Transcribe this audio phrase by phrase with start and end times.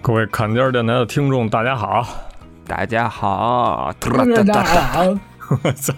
[0.00, 2.06] 各位砍价电台的听众，大家好！
[2.66, 5.18] 大家好，大家好，
[5.62, 5.94] 我操！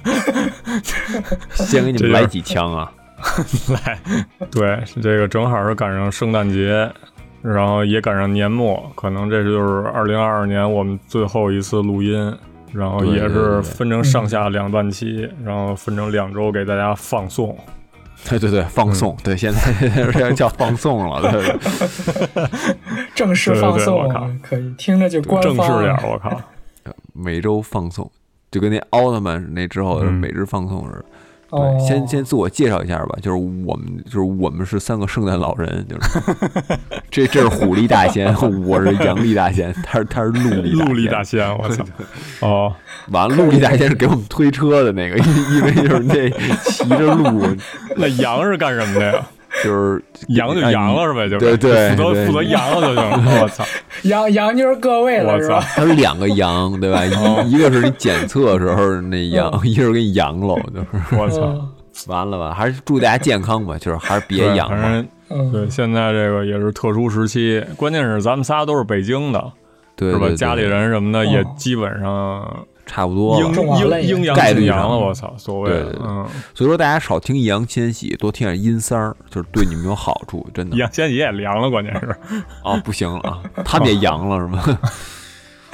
[1.53, 2.93] 先给你们来几枪啊！
[3.69, 3.99] 来，
[4.51, 6.89] 对，这个正好是赶上圣诞节，
[7.43, 12.33] 然后也赶上年末，可能这就是二零二二年我们最后一次录音，
[12.77, 17.57] 然后也是分成上下两段期，然后分成两周给大家放送。
[18.29, 21.43] 对对对，放送，对，现在要叫放送了，对。
[22.35, 22.49] 对，
[23.15, 24.09] 正式放送，
[24.43, 26.41] 可以听着就官方正式点，我靠，
[27.13, 28.11] 每周放送，
[28.51, 31.05] 就跟那奥特曼那之后每日放送似的。
[31.51, 36.21] 对，先先自我介绍一下吧，就是我们就是我们是三个圣诞老人，就是
[37.11, 38.35] 这这是虎力大仙，
[38.67, 41.85] 我是羊力大仙，他是他是鹿力鹿力大仙，我操，
[42.41, 42.75] 哦，
[43.11, 45.17] 完了，鹿力大仙是给我们推车的那个，
[45.55, 46.29] 因为就是那
[46.65, 47.47] 骑着鹿，
[47.97, 49.27] 那羊是干什么的呀？
[49.63, 53.41] 就是阳就阳了是呗，就对对，负责负责阳了就行了。
[53.43, 53.65] 我操，
[54.03, 55.61] 阳阳就是各位了是吧？
[55.75, 57.05] 它是两个阳对吧？
[57.05, 61.41] 一一个是你检测时候那阳，一个是给你阳了，就是我操，
[62.07, 62.55] 完了吧？
[62.55, 65.05] 还是祝大家健康吧，就是还是别阳了。
[65.53, 69.53] 对，现在这个也是特殊时期，关键是咱们仨都是北京的，
[69.99, 70.29] 是吧？
[70.37, 72.67] 家里人什么的也基本上。
[72.87, 74.89] 差不多了，阴阴阳概率上。
[74.89, 76.25] 了，我操，所谓的，嗯，
[76.55, 80.77] 所以说大家少听易烊千玺，多听点阴三儿，就是对你们有好处，真的。
[80.77, 82.17] 易烊千玺也凉了，关键是，
[82.63, 84.79] 啊，不行了啊，他们也阳了是吗？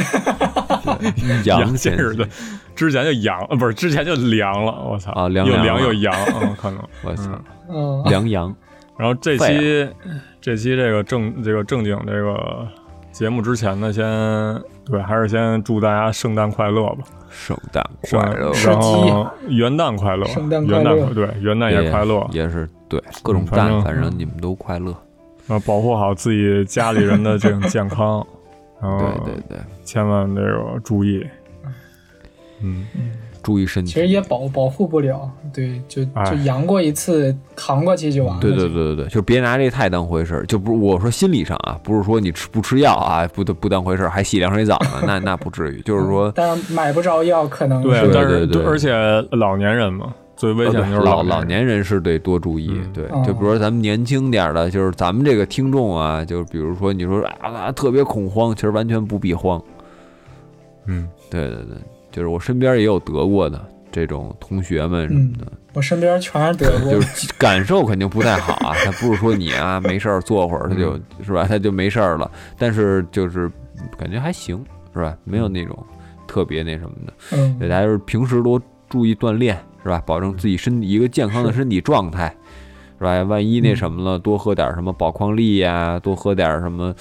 [1.44, 2.26] 阳先是的，
[2.74, 5.12] 之前就阳，不是之前就凉了，我操。
[5.12, 7.30] 啊，凉又凉又阳，嗯，可能， 我操，
[8.08, 8.52] 凉阳。
[8.96, 9.88] 然后这期
[10.40, 12.66] 这期这个正这个正经这个。
[13.12, 14.04] 节目之前呢，先
[14.84, 17.04] 对，还是先祝大家圣诞快乐吧！
[17.30, 24.90] 圣诞快乐，然后元旦快乐，元旦对，元旦也快乐，也是对，各种蛋，反正你们都快乐。
[25.48, 28.26] 啊，保护好自己家里人的这种健康，
[28.80, 31.24] 然后对对对，千万这个注意，
[32.60, 32.86] 嗯。
[33.42, 38.40] 注意身体，其实也保保护不了，对，就就阳过一次，扛过去就完了。
[38.40, 48.92] 对对对对对，就别拿这太当回事儿，就不是我说心理上啊，不是说你吃不吃药啊，不不当回事儿，还洗凉水澡呢， 那那不至于，就是说，但买不着药，可能对，但是而且
[49.32, 51.82] 老年人嘛，最危险就是老老年人。
[51.82, 59.60] 是得多注意，对，就比如说咱们年轻点的，就是咱们这个听众啊，就是比如说你说啊特别恐慌，其实完全不必慌，
[60.86, 61.76] 嗯，对对对。
[62.12, 68.74] 就是我身边也有得过的这种同学们什么的，我身边全是得过，就是 感受肯定不太好啊。
[68.84, 72.30] 他不是说你啊没事儿坐会儿他就是吧，他就没事儿了。
[72.58, 73.50] 但是就是
[73.98, 74.64] 感觉还行，
[74.94, 75.16] 是吧？
[75.24, 75.76] 没有那种
[76.26, 77.12] 特别那什么的。
[77.32, 80.02] 嗯，大家就是平时多注意锻炼，是吧？
[80.06, 82.34] 保证自己身体一个健康的身体状态，
[82.98, 83.22] 是吧？
[83.24, 86.94] 万一那什么了，多喝点什么宝矿力呀，多喝点什么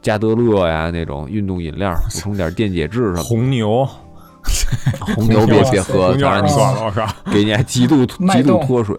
[0.00, 3.22] 加德乐呀那种运动饮料，补充点电解质什么。
[3.22, 3.86] 红牛。
[5.14, 8.96] 红牛别别喝，当然你算了，我靠，给你极度 极度脱水。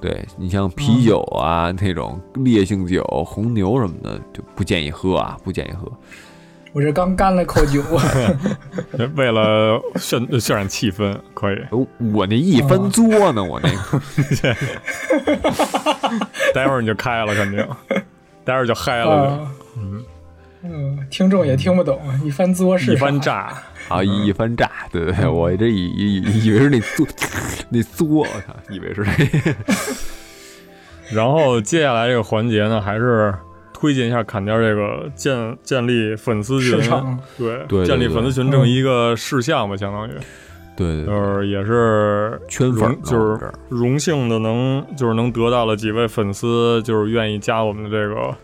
[0.00, 5.90] 对你像啤酒啊那种烈性酒，红牛什么的就不建议喝啊，不建议喝。
[6.72, 7.82] 我这刚干了口酒，
[9.14, 11.58] 为了渲渲染气氛，可以。
[12.12, 14.00] 我那一分作呢，我那个。
[16.54, 17.58] 待会儿你就开了，肯定。
[18.44, 19.46] 待会儿就嗨了，
[19.76, 20.02] 嗯
[20.64, 23.52] 嗯，听众也听不懂，一番作是一番炸。
[23.92, 24.02] 啊！
[24.02, 27.06] 一翻炸，对对对，我这以以以为是那作
[27.68, 29.12] 那作，我操，以为是那。
[31.14, 33.34] 然后接下来这个环节呢，还是
[33.74, 36.80] 推荐一下砍掉这个建建立粉丝群，
[37.68, 40.12] 对，建立粉丝群这么一个事项吧，相当于，
[40.74, 48.34] 对，就是也是圈粉，就是荣幸的能就是能得到了几位粉丝，就是愿意加我们的这个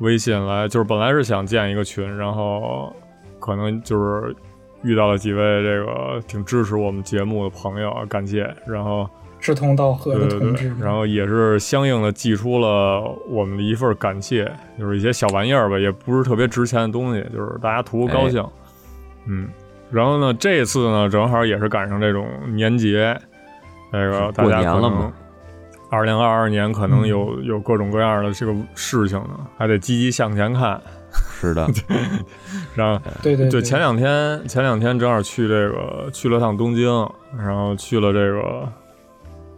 [0.00, 2.94] 微信来，就是本来是想建一个群，然后
[3.40, 4.36] 可能就是。
[4.82, 8.54] 遇到了几位这个挺支持我们节目的朋友，感谢。
[8.66, 9.08] 然后
[9.40, 18.44] 志同道合的同志，然后也是相应的寄出了我们的一份感谢，就是一些小玩意儿吧，也不是特别值钱的东西，就是大家图个高兴。
[19.26, 19.48] 嗯，
[19.90, 23.18] 然后呢，这次呢正好也是赶上这种年节，
[23.92, 25.12] 那个大家可能
[25.90, 30.80] 二零二二年可能有有各种各样的这个事情呢，还得积极向前看。
[31.40, 31.66] 是的，
[32.74, 37.08] 然后对对，就前两天前两天正好去这个去了趟东京，
[37.38, 38.68] 然后去了这个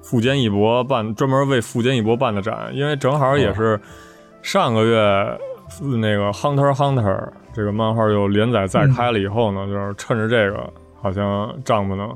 [0.03, 3.81] 富坚义博办专门为富坚义博办的展，因为正好也是
[4.43, 5.39] 上个月
[5.81, 12.11] 那个 Hunter Hunter 这个漫画又连载再开了以后呢，就是趁着这个好像丈夫呢，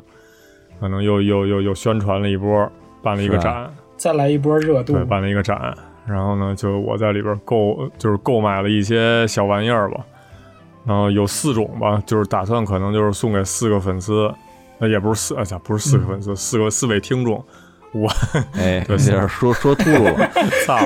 [0.79, 2.71] 可能又又又又宣传了一波，
[3.03, 5.75] 办了一个展，再来一波热度，对，办了一个展。
[6.07, 10.01] 然后呢，就我在里边购，就是购买了一些小玩意儿吧。
[10.87, 14.31] 然后有四种吧，就是打算可能就是送给四个粉丝，
[14.79, 17.43] 那也不是四，哎呀，不是四个粉丝，四个四位听众。
[17.93, 18.11] 我
[18.59, 20.29] 哎， 有点说说秃噜了，
[20.67, 20.77] 操！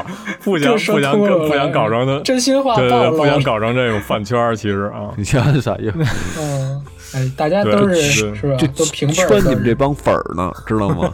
[0.45, 5.95] 不想不想不想搞成的真心话，对对，不想搞成这种饭圈其实啊，你想啥意思？
[6.39, 8.59] 嗯，哎，大家都是是吧？
[8.77, 11.11] 都平辈圈你们这帮粉儿呢，知道吗？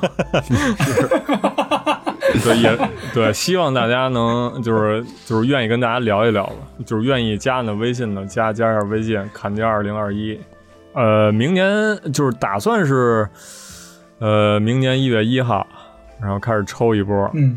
[2.42, 2.78] 对，也
[3.12, 6.54] 对，希望大家能就是就是愿意跟大家聊一聊吧，
[6.86, 10.38] 就是愿意加呢微信的加加一下微信，砍价二零二一。
[10.94, 11.66] 呃，明年
[12.12, 13.28] 就是打算是，
[14.20, 15.66] 呃，明年一月一号，
[16.20, 17.56] 然后开始抽一波，嗯，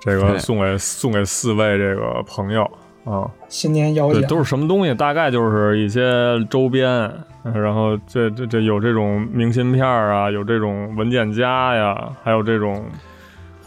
[0.00, 2.62] 这个送给送给四位这个朋友
[3.04, 4.94] 啊，新年邀请都是什么东西？
[4.94, 7.12] 大概就是一些周边，
[7.54, 12.84] 然后这这这有这种明信片啊，有这种文件夹呀，还有这种。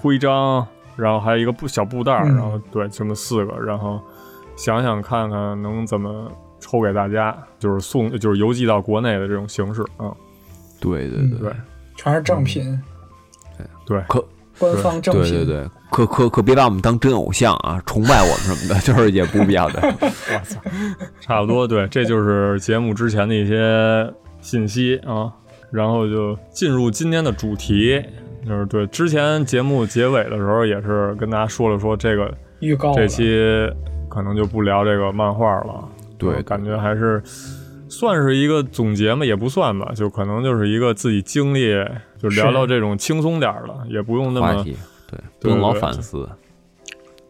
[0.02, 0.66] 徽章，
[0.96, 4.02] 然后还有一个布小布袋儿，然后对，这么四个，然后
[4.56, 10.12] 想想看看能怎么抽给大家，就是送，就是邮寄到国内的这种形式啊。
[10.80, 11.52] 对对对，
[11.96, 12.82] 全是正品。
[13.86, 14.26] 对，可
[14.58, 15.24] 官方正品。
[15.24, 19.82] 对对对，可可可别把我们当真偶像啊，崇拜我们什么的， 就是也不必要的。
[20.00, 20.62] 我操，
[21.20, 25.34] 差不多，对，这就是节目之前的一些信息啊，
[25.72, 28.02] 然后就进入今天的主题。
[28.46, 33.24] 就是对，之前节目结尾的时候也是跟大家说了说这个预告，这期
[34.10, 35.88] 可能就不聊这个漫画了。
[36.18, 37.22] 对，感觉还是
[37.88, 41.74] 算是一个总结嘛，也不算吧，就可能就是一个自己经历，
[42.18, 46.28] 就聊聊这种轻松点的，也不用那么对，不用老反思。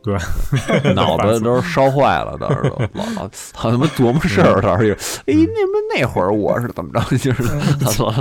[0.02, 0.16] 对，
[0.96, 7.44] 脑子都烧坏了，倒是老老好他妈琢磨事儿，到时候哎，那么那会儿我是怎么着， 就是
[7.80, 8.14] 他说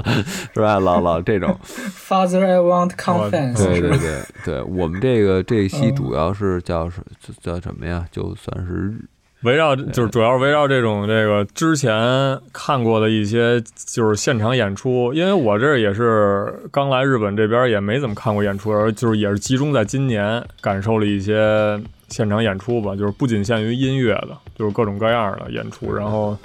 [0.54, 0.78] 是吧？
[0.80, 1.56] 老老这种。
[1.62, 3.64] Father, I want confidence。
[3.64, 7.00] 对对对对，我们这个这一期主要是叫是
[7.40, 8.04] 叫什么呀？
[8.10, 8.94] 就算是。
[9.42, 26.36] 围绕就是主要围绕这种这个之前看过的一些就是现场演出，因为我这也是刚来日本这边也没怎么看过演出，而就是也是集中在今年感受了一些现场演出吧，就是不仅限于音乐的，就是各种各样的演出，然后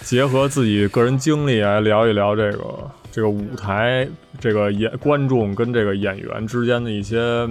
[0.00, 2.64] 结合自己个人经历来聊一聊这个
[3.10, 4.08] 这个舞台
[4.40, 7.46] 这个演观众跟这个演员之间的一些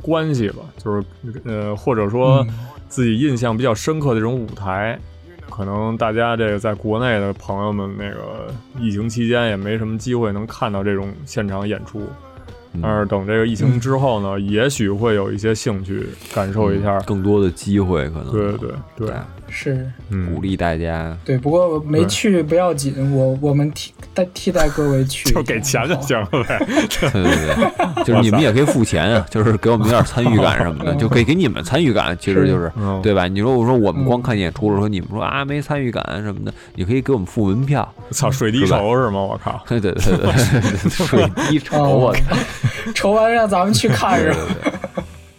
[0.00, 1.04] 关系吧，就是
[1.44, 2.46] 呃或者说。
[2.90, 4.98] 自己印象比较深刻的这种舞台，
[5.48, 12.02] 可能大家这个在国内的朋友们，那个疫情期间也没什么机会能看到这种现场演出。
[12.80, 17.00] 但是等这个疫情之后呢，也许会有一些兴趣感受一下。
[17.00, 18.32] 更多的机会，可能。
[18.32, 18.70] 对对。
[18.96, 19.10] 对，
[19.50, 19.90] 是
[20.34, 21.16] 鼓励大家。
[21.24, 26.58] 对，不过没去不要紧，我我们替代替代各位去， 就给钱就行了呗。
[26.66, 33.26] 对对对， 就是你们也可以付钱啊，就是给我们有点参与感什么的， 就可以给你们参与感，其实就是对吧？
[33.26, 37.86] 你说我说我们光看演出了，说你们说啊没参与感什么的，你可以给我们付门票。
[38.10, 39.20] 操，水滴筹是吗？
[39.20, 39.62] 我靠！
[39.68, 40.32] 对对对对，
[40.90, 42.20] 水滴筹我操。
[42.94, 44.36] 筹完让咱们去看是吧？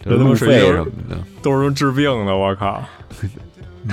[0.04, 2.82] 这他妈水滴什么的都是治病的，我靠！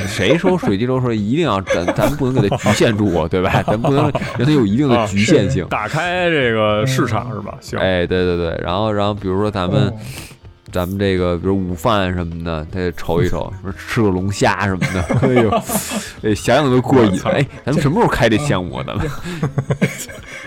[0.08, 3.62] 谁说水滴筹说一定要咱 咱们不能给它局限住，对吧？
[3.68, 4.04] 咱不能
[4.38, 7.56] 让它有一定的局限性， 打开这个市场是吧？
[7.62, 9.94] 行，哎，对对对，然后然后比如说咱们。
[10.72, 15.50] 咱们这个，比如午饭什么的，得瞅一瞅，什么吃个龙虾什么的，哎呦，
[16.22, 17.20] 哎，想想都过瘾。
[17.24, 18.96] 哎，咱们什么时候开这项目的？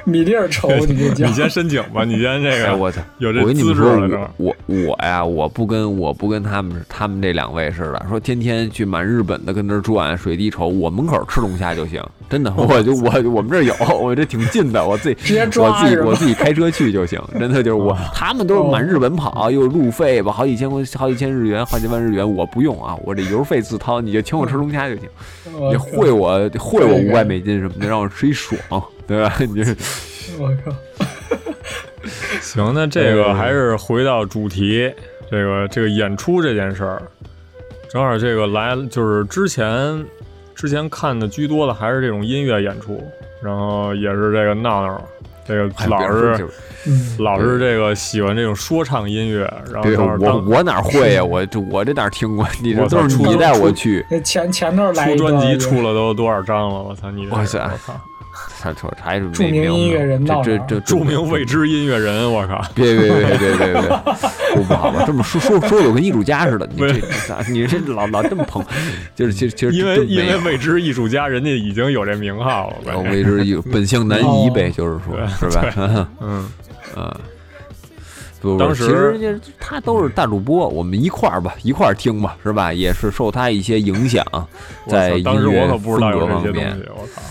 [0.07, 1.27] 米粒儿瞅你这叫。
[1.27, 2.77] 你先申请吧，你先这个。
[2.77, 4.31] 我操，有这资质了。
[4.37, 12.03] 我我呀，我不跟我不跟他们他们这两位似的，说天天去满日本的跟那转水滴筹，我门口吃龙虾就行。
[12.31, 17.21] 真的， 我就我我们这有，我这挺近的，我自己直接抓，我自己我自己开车去就行。
[17.39, 20.23] 真的就是我，他们都是满日本跑，又路费。
[20.23, 20.33] 吧？
[20.33, 25.05] 好几千块，好几千日元，好几万日元，我不用啊，我这油费自掏，你就请我吃龙虾就行，
[25.71, 29.35] 你会我会我五百美金什么的，让我吃一爽，对吧？
[29.45, 29.63] 你
[30.39, 30.73] 我靠！
[32.41, 34.91] 行，那这个还是回到主题，
[35.31, 37.03] 这个这个演出这件事儿，
[37.91, 40.05] 正好这个来就是之前
[40.55, 43.07] 之前看的居多的还是这种音乐演出，
[43.43, 45.03] 然后也是这个闹闹。
[45.45, 46.47] 这个老是，
[47.19, 49.43] 老是这个喜欢这种说唱音乐，
[49.73, 51.23] 然后我我哪会呀？
[51.27, 52.47] 我这我这哪听过？
[52.63, 54.07] 你这都是你带我去。
[54.25, 56.81] 前前头来出专辑出了都多少张了？
[56.81, 57.27] 我操你！
[57.29, 57.69] 我操！
[58.61, 62.65] 他说还是著名音乐人这这这著名未知音乐人，我靠！
[62.75, 63.83] 别别别别别别，
[64.55, 65.05] 不 不好吧？
[65.07, 67.43] 这么说说说，我跟艺术家似的，你这咋？
[67.49, 68.65] 你这老老这么捧，
[69.15, 72.99] 就是其实其实因为因为未知艺术家，人家已经有这名号了。
[73.11, 76.09] 未知艺本性难移呗，就是说，是吧？
[76.21, 76.51] 嗯
[76.97, 77.15] 嗯。
[78.59, 82.73] 当时其实他都是大主播，我们一块儿吧，一块儿听吧，是吧？
[82.73, 84.25] 也是受他一些影响，
[84.89, 86.77] 在音乐风格方面。
[86.89, 87.23] 我靠！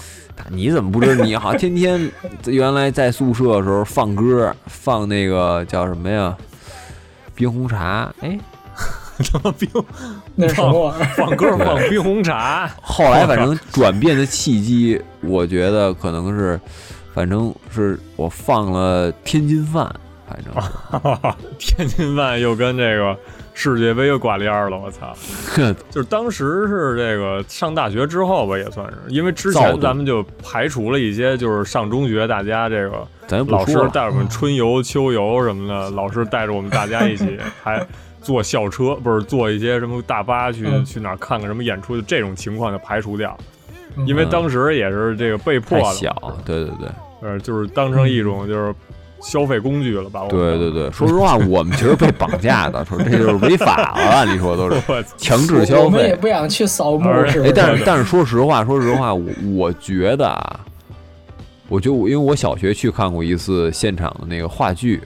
[0.53, 1.23] 你怎么不知道？
[1.23, 2.11] 你好，天天
[2.45, 6.35] 原来在宿舍的时候放歌，放那个叫什么呀？
[7.33, 8.13] 冰红茶？
[8.19, 8.37] 哎，
[9.19, 9.69] 什么冰？
[10.35, 11.05] 那什么玩意儿？
[11.15, 12.69] 放歌放冰红茶。
[12.81, 16.59] 后来反正转变的契机，我觉得可能是，
[17.13, 19.89] 反正是我放了天津饭。
[20.27, 23.17] 反正 天津饭又跟这个
[23.53, 25.13] 世界杯又挂链了，我操！
[25.89, 33.07] 就是当时是这个上大学之后吧，也算是，因为之前咱们就排除了一些，就是上中学大家这个
[33.47, 37.85] 老师带我们春游、秋游什么的，老师带着我们大家一起 还
[38.21, 43.37] 坐校车，不是坐一些什么大巴去去哪儿看看什么演出，就这种情况就排除掉，
[44.07, 46.13] 因为当时也是这个被迫的，小，
[46.45, 46.89] 对对对，
[47.21, 48.73] 呃，就是当成一种就是。
[49.21, 50.25] 消费工具了吧？
[50.29, 54.25] 对对对，说实话，我们其实被绑架的， 说这就是违法了。
[54.25, 54.81] 你说都是
[55.17, 57.07] 强制消费，我们也不想去扫墓。
[57.09, 59.23] 哎，但是但是说实话，说实话，我
[59.55, 60.59] 我觉得啊，
[61.69, 64.99] 我就因为我小学去看过一次现场的那个话剧。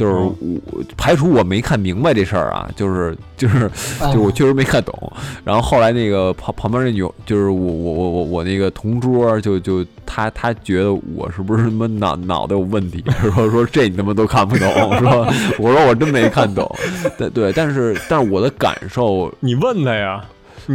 [0.00, 3.70] 就是我排除我没看明白这事儿啊，就是就是
[4.14, 5.12] 就我确实没看懂。
[5.44, 13.04] 然后后来那个旁旁边那女，就是我我我我我那个同桌，就就他他觉得我是不是他妈脑脑袋有问题？
[13.34, 15.28] 说说这你他妈都看不懂， 是吧？
[15.58, 16.66] 我说我真没看懂。
[17.18, 20.24] 对对，但是但是我的感受，你问他呀。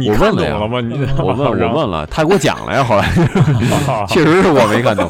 [0.04, 0.80] 我问了吗？
[0.80, 2.84] 你我问我问了，他给我讲了呀。
[2.84, 3.08] 后来
[4.08, 5.08] 确实是我没看懂，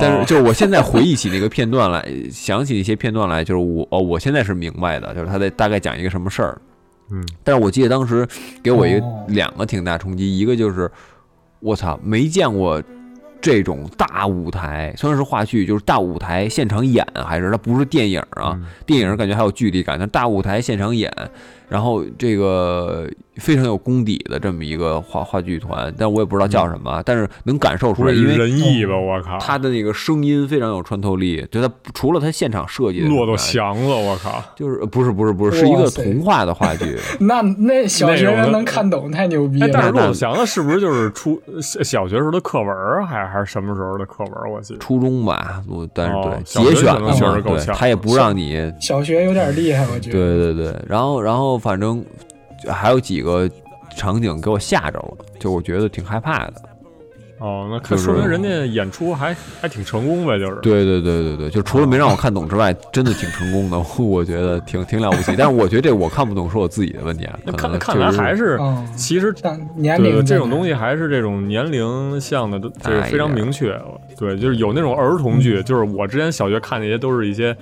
[0.00, 6.60] 但是 就是我现在回忆起那个片段来，想起一些片段来，就是我哦，我现在是明白的，就是他在大概讲一个什么事儿。
[7.10, 8.26] 嗯，但是我记得当时
[8.62, 10.90] 给我一个两个挺大冲击，一个就是
[11.60, 12.82] 我操，没见过
[13.40, 18.58] 这种大舞台，虽然是话剧，就是大舞台现场演，还是它不是电影啊？
[18.84, 21.10] 电影感觉还有距离感，但大舞台现场演，
[21.68, 23.08] 然后这个。
[23.38, 31.46] 非常有功底的这么一个话话剧团，但我也不知道叫什么，但是能感受出来，因为仁义吧，我靠，他的那个声音非常有穿透力。
[31.48, 36.98] 就他除了他现场设计，骆驼祥子，我靠，就是不是不是不是，是一个童话的话剧。
[37.20, 39.68] 那那小学生能看懂，太牛逼了。
[39.72, 44.52] 但是骆驼祥子是不是就是初小学时候的课文，还还是什么时候的课文？
[44.52, 50.18] 我记得初中吧，我但是对节选了嘛，对，他也不让你小学有点厉害，我觉得。
[50.18, 52.04] 对对对，然后然后反正。
[52.68, 53.48] 还有几个
[53.96, 56.54] 场景给我吓着了，就我觉得挺害怕的。
[57.38, 60.56] 哦，那说明人家演出还还挺成功呗，就是。
[60.60, 65.36] 对对对对对，就除了没让我看懂之外，真的挺成功的， 我觉得挺挺了不起。
[65.38, 67.38] 但是我觉得这我看不懂是我自己的问题啊。
[67.56, 68.58] 看看来还是，
[68.96, 69.32] 其实
[69.76, 73.80] 年龄这种东西还是这种年龄向的，就是非常明确。
[74.18, 77.56] 对，就是有那种儿童剧，就是我之前小学看那些都是一些。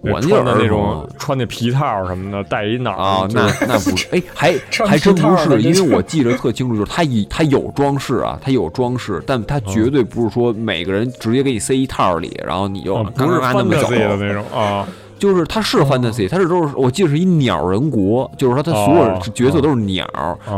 [0.00, 4.54] 我穿的那种，穿那皮套什么的，戴一脑啊，那 那不是，哎，还
[4.86, 14.86] 还真不是，因为我记得特清楚，就是他以他有装饰啊，他有装饰，但他绝对不是说每个人直接给你塞一套里，然后你就不是那么走的那种啊，
[15.18, 20.06] 就是他是 fantasy，他是都是我记得是一鸟人国，就是说他所有角色都是鸟，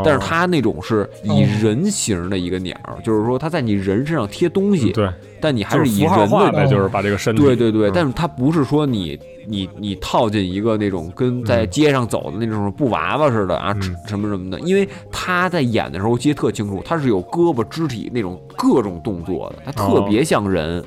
[0.03, 5.09] 但是他那种是以人形的一个鸟，就是说他在你人身上贴东西，对，
[5.41, 9.19] 但你还是以人的，就是把这个身体，对对对，但是他不是说你。
[9.47, 13.75] 你你套进一个那种跟在街上走的那种布娃娃似的啊，
[14.05, 20.81] 什么什么的，因为他在演的时候，我记得特清楚，他是有胳膊肢体那种各种动作的，他特别像人，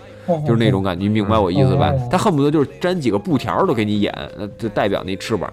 [0.46, 1.92] 就是那种感觉，你明白我意思吧？
[2.10, 5.50] 他恨不得就是粘几个布条都给你演，那就代表那翅膀。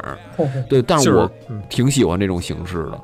[0.69, 1.29] 对，但是我
[1.69, 2.99] 挺喜欢这种形式的，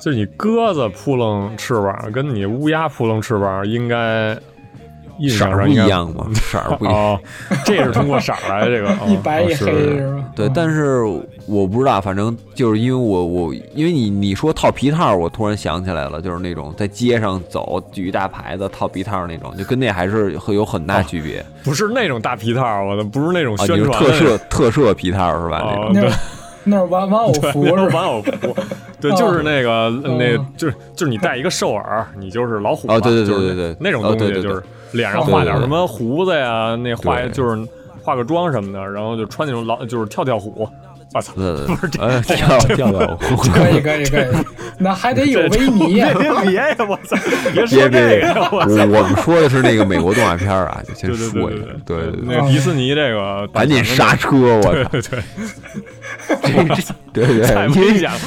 [0.00, 4.36] 就是你鸽子扑棱翅膀，跟你乌鸦扑棱翅膀应该。
[5.28, 6.26] 色儿不一样吗？
[6.34, 7.18] 色儿不一样，
[7.64, 10.24] 这是通过色儿来这个 一白一黑是吧？
[10.34, 11.02] 对，但是
[11.46, 21.44] 我不知道，反正就是因为我我因为你你说套皮套，我突然想起来了，就是那种在街上走举一大牌子套皮套那种，就跟那还是会有很大区别。
[21.64, 25.88] 不是那种大皮套，我的不是那种宣传特摄特摄皮套是吧？
[25.92, 26.10] 那种
[26.68, 28.56] 那是玩玩偶服是玩偶服，
[29.00, 34.62] 对，就是那个那就是就是你戴一个兽耳，你就是老虎啊，对对对对对，那种东西就是。
[34.92, 36.74] 脸上画点什么胡子呀？
[36.76, 37.68] 那画就是
[38.02, 40.68] 化个妆什么的，然后就穿那种老就是跳跳虎，
[41.14, 43.16] 我操，不是这跳跳跳，
[43.52, 44.26] 可以可以可以，
[44.78, 46.10] 那还得有维尼呀！
[46.18, 46.76] 别别呀！
[46.80, 47.16] 我操，
[47.54, 48.48] 别说这个！
[48.52, 48.58] 我
[48.98, 51.64] 我们说的是那个美国动画片啊，就先说一下。
[51.86, 54.36] 对对对，那迪士尼这个 赶紧刹车！
[54.36, 55.22] 我操，对对，
[57.12, 58.18] 对对，太危险了。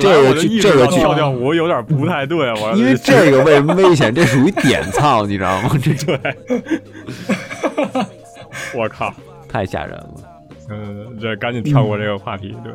[0.00, 4.14] 这个这个跳跳舞有点不太对，我因为这个为什么危险？
[4.14, 5.70] 这属于点操，你知道吗？
[5.82, 6.18] 这对，
[8.74, 9.12] 我靠，
[9.50, 10.27] 太吓人了。
[10.70, 12.72] 嗯，这赶紧跳过这个话题，对。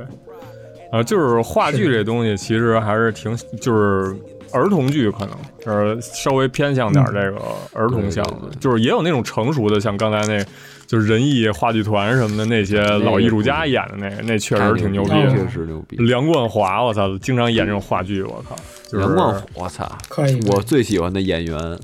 [0.92, 4.16] 啊，就是话剧这东西，其实还是挺，就是
[4.52, 5.36] 儿童剧可能，
[5.66, 7.42] 就是稍微偏向点这个
[7.74, 10.46] 儿童向的，就是也有那种成熟的，像刚才那，
[10.86, 15.98] 就是仁义话剧团什么的那些老艺术家演的那个，那确实挺牛逼，确实牛逼。
[15.98, 18.56] 梁冠华，我操，经常演这种话剧，我靠。
[18.92, 20.40] 梁冠华，我操，可以。
[20.52, 21.80] 我最喜欢的演员，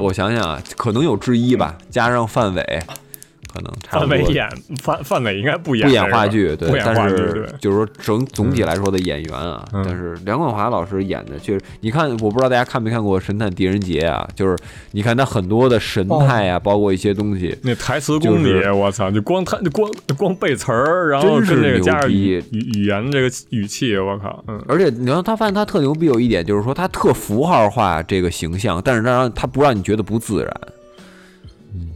[0.00, 2.80] 我想想啊，可能有之一吧，加上范伟。
[3.52, 4.48] 可能范伟演
[4.82, 14.56] 范范伟应该不演不演话剧，对，但是就是说整总体来说的演员啊，但是梁冠华老师演的确实，你看我不知道大家看没看过《神探狄仁杰》啊，就是
[14.92, 30.60] 你看他很多的神态啊，包括一些东西，那台词功底，我操，就光他光光背词儿，然后跟这个加上语语言这个语气，我靠，嗯，而且你要他发现他特牛逼有一点就是说他特符号化这个形象，但是他让他不让你觉得不自然。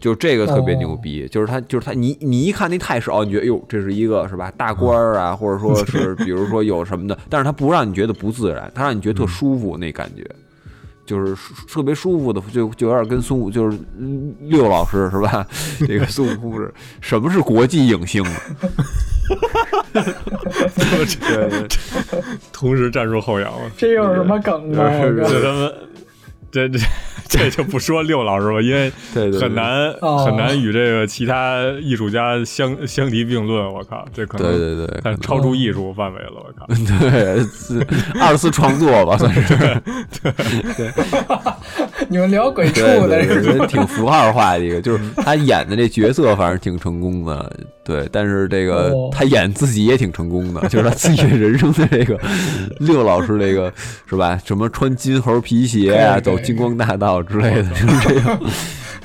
[0.00, 10.24] 就这个特别牛逼，就是他，就是他，你你一看那态势哦，你觉得哟，这是一个是吧大官儿啊，或者说是 比如说有什么的，但是他不让你觉得不自然，他让你觉得特舒服那感觉，
[11.06, 11.34] 就是
[11.68, 13.78] 特别舒服的，就就有点跟孙悟就是
[14.40, 15.46] 六老师是吧？
[15.86, 18.22] 这个孙悟空是什么是国际影星？
[19.92, 21.68] 对对，
[22.52, 24.90] 同时站住后仰了，这有什么梗啊？
[25.00, 25.72] 这他妈，
[26.50, 26.78] 这这。
[27.32, 28.92] 这就不说六老师了，因为
[29.40, 29.90] 很难
[30.24, 33.66] 很难与这个其他艺术家相相提并论。
[33.72, 36.32] 我靠，这可能对对对，但超出艺术范围了。
[36.34, 36.66] 我靠，
[37.00, 37.42] 对，
[38.20, 39.56] 二次创作吧，算是。
[40.22, 40.32] 对
[40.76, 40.92] 对，
[42.08, 47.52] 你们聊鬼畜的，挺符号化的一个，就是他演的这角色，反正挺成功的。
[47.84, 52.18] 对，但是这个他演自己也挺成功的，就是他自己人生的这个
[52.78, 53.72] 六老师这个
[54.06, 54.38] 是吧？
[54.44, 58.40] 什么穿金猴皮鞋啊，走金光大道之类的，就是这样。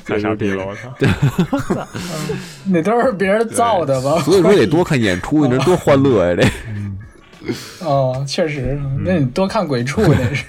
[0.06, 1.86] 太傻逼了，我操！
[2.64, 4.18] 那都是别人造的吧？
[4.22, 6.36] 所以说得多看演出，你这多欢乐呀！
[6.36, 10.44] 这哦，确实，那你多看鬼畜那是。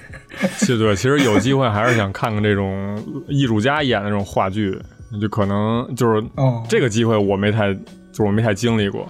[0.56, 4.80] 其实对，其实有机会还是想看看这种艺术家演的这种话剧，
[5.20, 6.24] 就可能就是
[6.66, 7.76] 这个机会我没太。
[8.10, 9.06] 就是我没太经历过，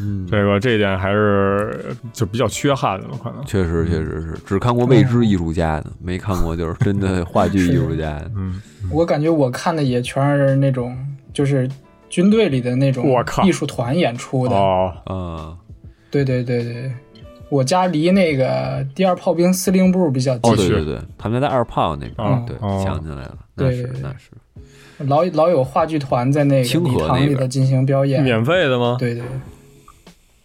[0.00, 3.44] 嗯，这个这一点还是就比较缺憾的了，可能。
[3.44, 8.30] 确实确实是只看过未知艺术家的，没看过就是真的话剧艺术家的。
[8.36, 10.96] 嗯，我感觉我看的也全是那种
[11.32, 11.68] 就是
[12.08, 13.06] 军队里的那种
[13.44, 14.54] 艺术团演出的。
[14.54, 15.56] 哦，嗯，
[16.10, 16.92] 对对对对，
[17.48, 24.30] 我家离那个第二炮兵司令部比较近，对对对，他们家在二炮那边，对，想起来了，那是那是。
[24.98, 28.96] 老老有话剧团在那个礼堂里头进行表演，免费的吗？
[28.98, 29.22] 对对，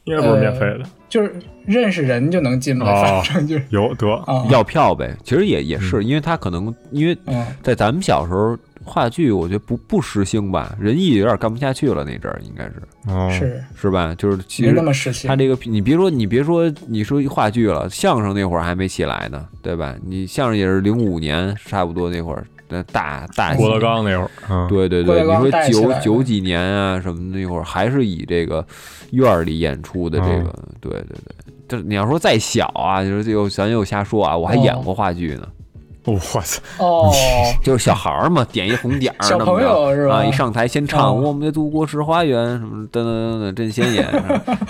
[0.04, 1.34] 应该不是免费的，就是
[1.66, 5.16] 认识人就能进来，反正就是有得要票呗。
[5.24, 7.18] 其实也也是，因为他可能因为
[7.62, 14.14] 在咱们小时候话剧，我觉得不不时兴吧，人艺有点干不下去了那阵儿，应该是是是吧？
[14.16, 14.76] 就是其实
[15.28, 19.96] 他这个你别说你别说你说话剧了，相声那会儿还没起来呢，对吧？
[20.06, 22.46] 你相声也是零五年差不多那会儿。
[22.72, 25.22] 那大大郭德纲那会儿，对对对，
[25.68, 28.66] 你说九九几年啊什么那会儿，还是以这个
[29.12, 35.48] 院里演出的这个，对对对，这你要说再小啊，就是又咱又瞎说啊，我还演过话剧呢。
[36.06, 36.62] 我操！
[36.80, 37.12] 哦，
[37.64, 40.16] 就是小孩儿嘛，点一红点儿，小朋友是吧？
[40.16, 44.08] 啊，一上台先唱《我们的祖国是花园》什么噔噔噔噔真鲜艳，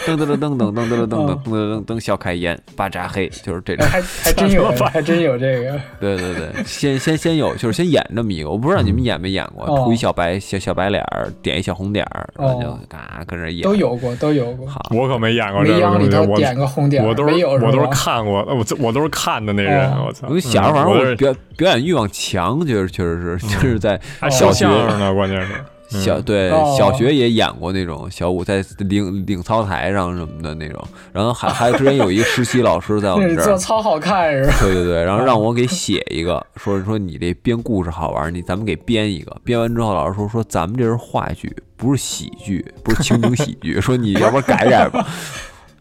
[0.05, 3.87] 噔噔噔噔噔噔噔噔噔噔噔噔笑开颜，巴扎黑，就是这种。
[3.87, 5.79] 还还真有，还真有这个。
[6.01, 13.63] 对对对，先先先有，就是先演这么一个，我不知道你们演没演过，涂一小白小小白脸儿，点一小红点儿，然后就嘎跟着演。
[13.63, 14.67] 都有过，都有过。
[14.67, 16.17] 好，我可没演过这个东西。
[16.31, 19.89] 我点个红点，我都是我都是看过，我我都是看的那人。
[20.05, 20.27] 我操！
[20.29, 22.07] 我小时候反正我表表演欲望。
[22.11, 25.53] 强，确实确实是，就是 在小学呢，关键是。
[25.91, 33.45] 小对小学也演过那种小舞，在领领操台上什么的那种，然后还还之前有一个实习老师在我们这儿。
[33.45, 34.55] 做操好看是吧？
[34.61, 45.05] 对对对，然后让我给写一个，说说你这编故事好玩，你咱们给编一个，编完之后老师说说咱们这是话剧，不是喜剧，不是情景喜剧， 说你要不然改改吧。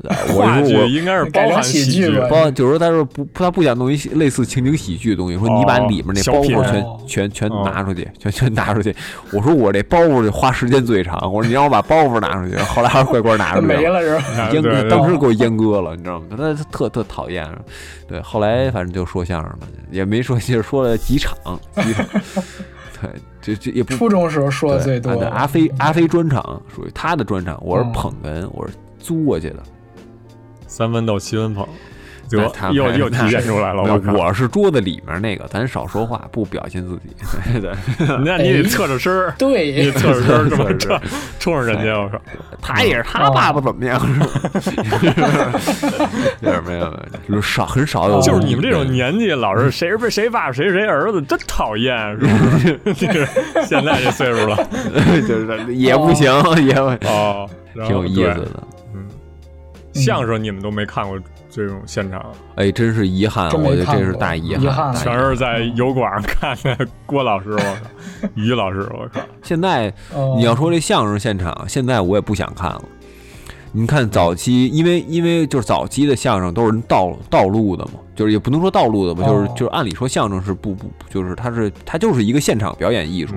[0.02, 8.94] 我说我应该是包含喜剧，包就是说他说不他不想弄一类似情景喜剧的东西，说你把里面那包袱全全全拿出去，全全拿出去。
[9.32, 14.50] 我说我这包袱花时间最长，我说你让我把包袱拿出去，后来还是乖乖拿出去没了是吧？
[14.50, 16.26] 阉割当时给我阉割了，你知道吗？
[16.30, 17.46] 他特特讨厌。
[18.08, 21.36] 对，后来反正就说相声了，也没说，就是说了几场
[21.76, 22.06] 几场。
[23.00, 23.10] 对，
[23.40, 25.12] 这这也不初中时候说的最多。
[25.26, 26.42] 阿飞阿飞专场
[26.74, 29.62] 属于他的专场，我是捧哏，我是租过去的。
[30.70, 31.66] 三分逗七分捧。
[32.28, 32.38] 就
[32.72, 33.82] 又又体现出来了，
[34.14, 37.60] 我是桌子里面那个，咱少说话，不表现自己。
[37.60, 37.72] 对，
[38.24, 41.02] 那你得侧着身儿，对，你侧着身儿这么 着
[41.40, 41.98] 冲着人家。
[41.98, 42.22] 我说，
[42.62, 43.98] 他也是他爸爸怎么样？
[44.62, 46.08] 是吧？
[46.40, 46.96] 没有没有，
[47.28, 48.20] 就是少很少有。
[48.20, 52.94] 就是你们这种年纪，老是谁是谁爸爸，谁是谁儿子，真讨厌，是不是？
[52.94, 53.26] 就是
[53.66, 54.56] 现在这岁数了，
[55.26, 56.32] 就是也不行，
[56.64, 56.72] 也
[57.08, 58.62] 哦，挺有意思的。
[60.00, 61.18] 嗯，相声你们都没看过。
[61.52, 66.86] 这种现场，哎，真是遗憾，我觉得这是大遗憾，全是在油管看的。
[67.04, 69.20] 郭老师，我靠，于老师，我靠。
[69.42, 69.92] 现在
[70.36, 72.82] 你要说这相声现场，现在我也不想看了。
[73.72, 83.34] 你看早期，因为因为就是早期的相声都是人道道路的嘛，就是也不能说道路的吧，就是就是按理说相声是不不就是它是它就是一个现场表演艺术。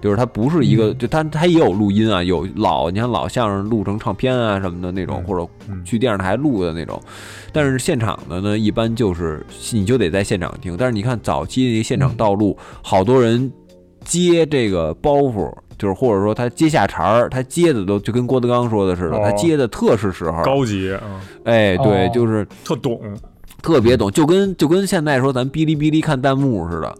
[0.00, 5.44] 就是它不是一个，就它它也有录音啊，有老你看老相声录成唱片啊什么的那种，或者
[5.84, 7.02] 去电视台录的那种。
[7.52, 10.76] 但是现场的呢，一般就是你就得在现场听。
[10.78, 13.52] 但是你看早期那些现场道路，好多人
[14.04, 20.92] 接这个包袱，就是或者说他接下茬儿，他接的都就跟郭德纲说的似的，他接的特是时候高级。
[21.44, 23.00] 哎，对，就是特懂，
[23.62, 26.94] 特别懂，就跟就跟现在说咱哔哩哔哩看弹幕似的。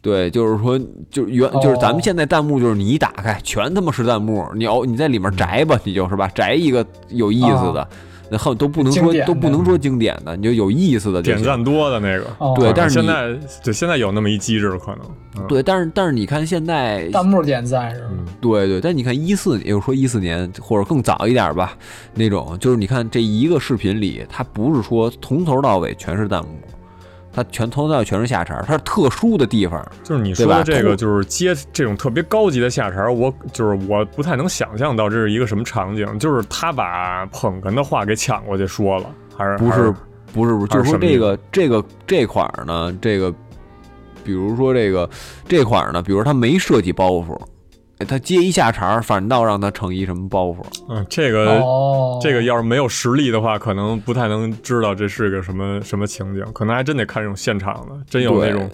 [0.00, 0.78] 对，就是说，
[1.10, 7.88] 就原就是咱们现在弹幕，就是你一打开，全他妈是弹幕，你哦，你在里面宅吧，你就是吧，宅一个有意思的。
[8.34, 12.26] 那后都不能说都不能说经典的，你就有意思的点赞多的那个。
[12.56, 15.46] 对，但是现在就现在有那么一机制可能。
[15.46, 18.08] 对，但是但是你看现在弹幕点赞是吗？
[18.40, 21.78] 对对，但你看一四，也就说一四年或者更早一点吧，
[22.14, 26.48] 那种就是你看这一个视频里，它不是说从头到尾全是弹幕。
[27.34, 39.92] 它全头到全是下茬，它是特殊的地方，就是你说的这个，就是接这种特别高级的下茬，我就是我不太能想象到这是一个什么场景，就是他把捧哏的话给抢过去说了，还是不是
[40.32, 43.34] 不是不是，就是说这个这个这块儿呢，这个
[44.22, 45.10] 比如说这个
[45.48, 47.36] 这块儿呢，比如他没设计包袱。
[47.98, 50.56] 他接一下茬，反倒让他成一什么包袱？
[50.88, 51.62] 嗯，这个
[52.20, 58.70] 这个要是没有实力的话，可能不太能知道这是个什么什么情景，可能还真得看这种现场的，真有那种。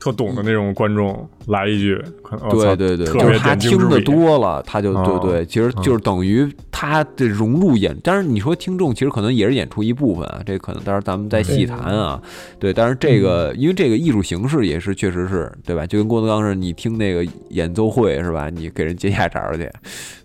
[0.00, 7.96] 特懂的那种观众来一句，可能对对对，就是他听的多了，他就对对，其实就是等于他的融入演。
[8.04, 12.20] 但是你说听众其实可能也是演出一部分啊，这可能到时候咱们再细谈啊。
[12.58, 15.86] 对，但是这个因为这个艺术形式也是确实是对吧？
[15.86, 18.48] 就跟郭德纲似的，你听那个演奏会是吧？
[18.50, 19.68] 你给人接下茬去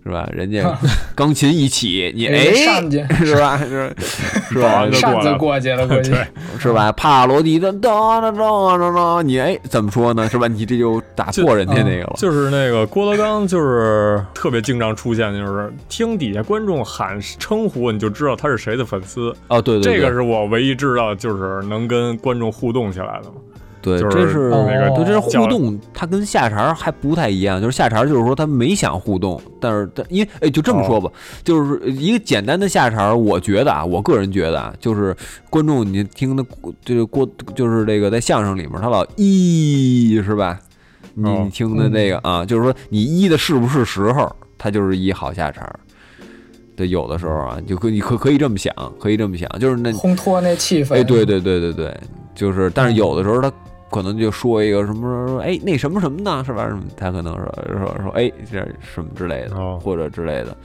[0.04, 0.30] 是吧？
[0.34, 0.78] 人家
[1.16, 2.52] 钢琴一起，你哎
[3.24, 3.58] 是吧？
[3.58, 3.96] 是
[4.52, 4.90] 是吧？
[4.92, 6.14] 扇子过去了，过去
[6.60, 6.92] 是吧？
[6.92, 9.58] 帕罗蒂的哒哒哒哒哒，你哎。
[9.70, 10.28] 怎么说呢？
[10.30, 10.48] 是吧？
[10.48, 12.14] 你这就打破人家那个了。
[12.18, 19.34] 就是那个郭德纲，就是特别经常出现，就是听底下观众喊称呼，你就知道他是谁的粉丝。
[19.48, 23.36] 哦，对对，这个是我唯一知道，就是能跟观众互动起来的嘛。
[23.82, 25.78] 对，这是那个，对，这是互动。
[25.94, 31.12] 他跟下茬还不太一样，就是下茬就是说他没想互动，但是他因为哎，就这么说吧，
[31.44, 33.14] 就是一个简单的下茬。
[33.14, 35.14] 我觉得啊，我个人觉得啊，就是
[35.50, 36.46] 观众你听的，
[36.86, 40.58] 就是郭，就是这个在相声里面，他老咦是吧？
[41.14, 45.68] 你听的那个啊，就是说你一的是不是时候，他就是一好下场。
[46.76, 50.96] 对，有的时候啊，就可你可可以这么想，可以这么想，就是那烘托那气氛。
[50.96, 51.98] 哎，对对对对对，
[52.34, 53.52] 就是，但是有的时候他。
[53.92, 56.66] 可能就说一个什么哎那什么什么呢是吧？
[56.68, 57.46] 什么他可能说
[57.78, 60.58] 说说哎这什么之类的，或者之类的，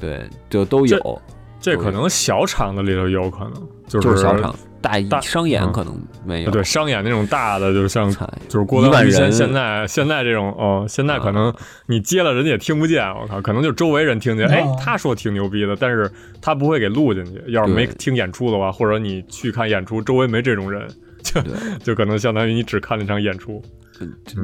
[0.00, 1.22] 对，就都有。
[1.62, 5.96] 这可能小厂子里头有可能，就是小厂大大商演可能
[6.26, 6.50] 没有。
[6.50, 8.10] 对，商演那种大的，就像
[8.48, 11.54] 就是郭德纲现现在现在这种哦，现在可能
[11.86, 17.40] 你接了人家也听不见，我靠，可能就周围人听见，哎，他说挺牛逼的，但是他不会给录进去。
[17.46, 20.86] 要是没听演出的话，或者你去看演出，周围没这种人。
[21.22, 21.40] 就
[21.84, 23.62] 就可能相当于你只看了一场演出，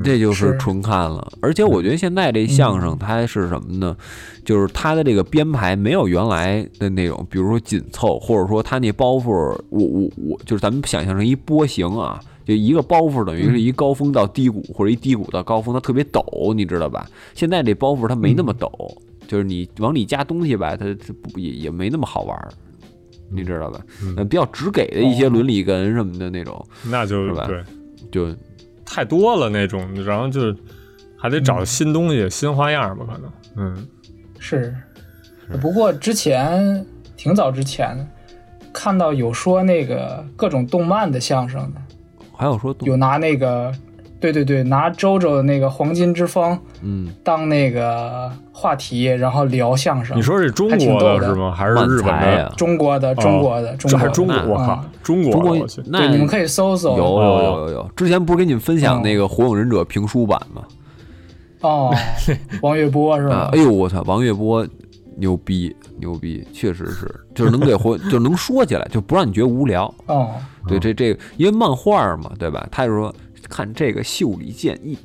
[0.04, 1.32] 这就是纯看了。
[1.40, 3.96] 而且我觉得现在这相声它是什么呢？
[4.44, 9.30] 就是它的这个编排没有原来的那种，比如说紧凑，或者说它那包袱，
[9.70, 17.08] 我我我就是咱们想象成一波形啊，就一个包袱等于是一高峰到低谷，或者一低谷到高峰，它特别陡，你知道吧？
[17.34, 18.70] 现在这包袱它没那么陡，
[19.26, 22.48] 就是你往里加东西吧，它它不也也没那么好玩。
[23.30, 23.78] 你知道吧？
[24.02, 27.46] 嗯，比较直给的一些伦理根什么的那种，那就是吧？
[27.46, 27.62] 对，
[28.10, 28.34] 就
[28.88, 30.54] 太多了那种，然后就
[31.16, 33.04] 还得找新东西、新花样吧？
[33.06, 33.88] 可能，嗯，
[34.38, 34.74] 是。
[35.60, 36.84] 不过之前
[37.16, 37.96] 挺早之前
[38.72, 41.80] 看到有说那个各种动漫的相声的，
[42.36, 43.72] 还有说有拿那个。
[44.20, 50.16] 对对对，拿周周的那个黄金之风，嗯，当那个话题，然后聊相声。
[50.16, 51.52] 你说是中国的是吗？
[51.54, 52.52] 还是日本的？
[52.56, 54.34] 中国的，中国的，这还中国？
[54.48, 55.32] 我靠，中国！
[55.32, 56.96] 中国，对，你们可以搜搜。
[56.96, 60.62] 有有有有有，之前不是给你们分享那个《火影忍者》评书版吗？
[61.60, 61.94] 哦，
[62.60, 63.50] 王月波是吧？
[63.54, 64.66] 哎呦我操，王月波
[65.16, 69.92] 牛逼牛逼，确实是，就是能给火， 就能说起来，就不让你觉得无聊。
[70.06, 70.30] 哦，
[70.66, 72.66] 对，这这，因为漫画嘛，对吧？
[72.72, 73.14] 他就说。
[73.48, 74.96] 看这个袖里剑一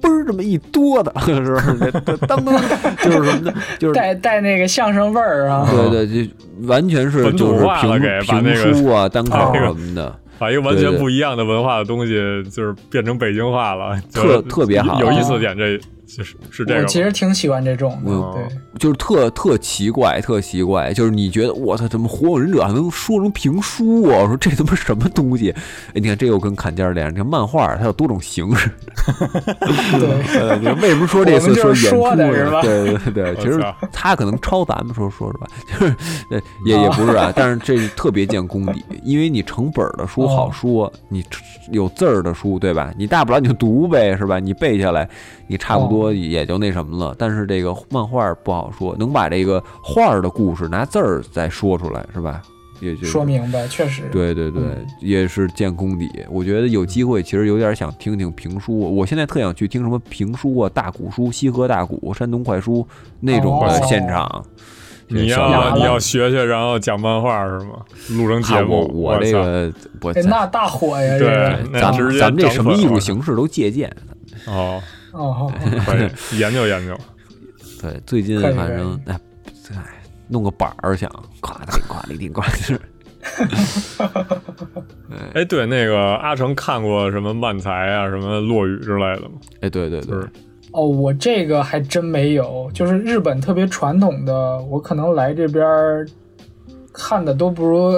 [0.00, 2.16] 嘣儿这么一哆的， 是不是？
[2.26, 2.54] 当当，
[3.02, 3.54] 就是什么的？
[3.78, 5.68] 就是带带那个相声味儿啊！
[5.70, 6.30] 对对，就
[6.66, 12.14] 完全是就是评评书啊、单口什么的，把一个完全不一样的文化的东西，
[12.50, 15.80] 就是变成北京话了，特特别好，有意思点这。
[16.06, 24.20] 就是是这个，我其实挺喜欢这种的，对，就是特特奇怪，特奇怪，就是你觉得我操，怎么火影忍者还能说成评书啊？
[24.22, 25.50] 我说这他妈什么东西？
[25.88, 28.70] 哎，你看这又跟砍价连，你看漫画它有多种形式，
[29.98, 32.62] 对，你为什么说这次说演出是吧？
[32.62, 33.60] 对对对，其实
[33.92, 35.46] 他可能抄咱们说说是吧，
[35.78, 41.24] 就是也也不是啊，但是这特别见功底，因为你成本的书好说，你
[41.72, 42.92] 有字儿的书对吧？
[42.96, 44.38] 你大不了你就读呗，是吧？
[44.38, 45.08] 你背下来。
[45.48, 52.42] 你差不多也就那什么了，但是这个漫画不好说，能把这个画的故事拿字儿再说出来，是吧？
[52.78, 54.02] 也就说明白，确实。
[54.12, 54.62] 对对对，
[55.00, 56.10] 也是见功底。
[56.30, 58.78] 我觉得有机会，其实有点想听听评书。
[58.94, 62.86] 我现在特想去听什么评书啊，大鼓书、西河大鼓、山东快书
[63.18, 64.44] 那种的现场。
[65.08, 67.76] 你要你要学学，然后讲漫画是吗？
[68.10, 71.18] 录成节目，我这个我那大火呀！
[71.18, 73.90] 对，咱们咱们这什么艺术形式都借鉴。
[74.46, 74.82] 哦。
[75.12, 75.52] 哦，
[75.84, 76.96] 可以研究研究。
[77.80, 79.18] 对，最近反正哎，
[79.74, 81.08] 哎，弄个板儿想，
[81.40, 82.80] 咵的咵的，咵是。
[85.34, 89.30] 哎，对，那个阿成看过什么漫才啊，什么落雨之类的吗？
[89.60, 90.16] 哎，对对对。
[90.72, 95.64] 哦，我这个还真没有，就是日本特别传统的，我可能来这边
[96.92, 97.92] 看的都不如。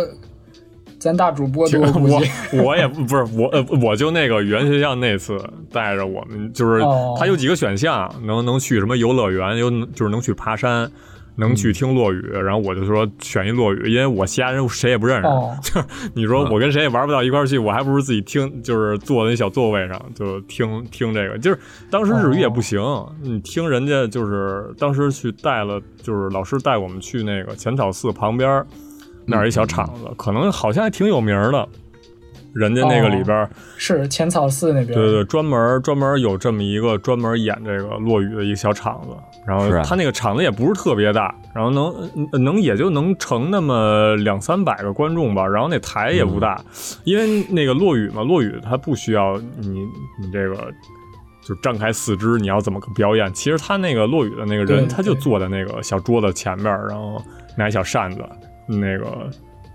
[0.99, 2.21] 咱大主播多，我
[2.65, 5.39] 我也不是我，呃，我就那个语言学校那次
[5.73, 6.83] 带着我们，就是
[7.17, 10.91] 他有几个选项，能能去什么游乐园，有就是能去爬山，
[11.37, 15.29] 能去听落雨，然后我就说选一落雨，因为我其他人谁也不认识，
[15.73, 15.81] 就
[16.15, 21.59] 你说我跟谁也玩不到一块去，我还不如自己听，就是坐在那小座位上就听听这个，就是
[21.93, 22.83] 当时日语也不行，
[23.23, 28.65] 你听人家就是当时去带了，就是老师带我们去那个浅草寺旁边。
[29.29, 31.69] 那儿一小厂子，可能好像还挺有名的，
[32.55, 39.11] 人家那个里边是浅草寺那边，对对，专门专门有这么一个专门演这个落雨的一个小厂子，
[39.47, 46.59] 然后他那个场子也不是特别大，然后能能也就能盛那么两三百个观众吧，然后那台也不大，
[47.05, 49.87] 因为那个落雨嘛，落雨它不需要你
[50.19, 50.73] 你这个
[51.43, 53.33] 就张开四肢，你要怎么个表演？
[53.35, 57.23] 其实他那个落雨的那个人，他就坐在那个小桌子前面，然后
[57.57, 58.25] 拿一小扇子。
[58.69, 59.29] 那个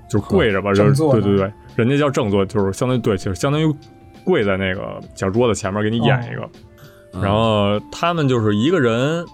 [0.10, 3.76] 就跪着吧，就对对对，人家叫正坐，就是相当于对，就是相当于
[4.24, 9.26] 跪在那个小桌子前面给你演一个，然后他们就是一个人，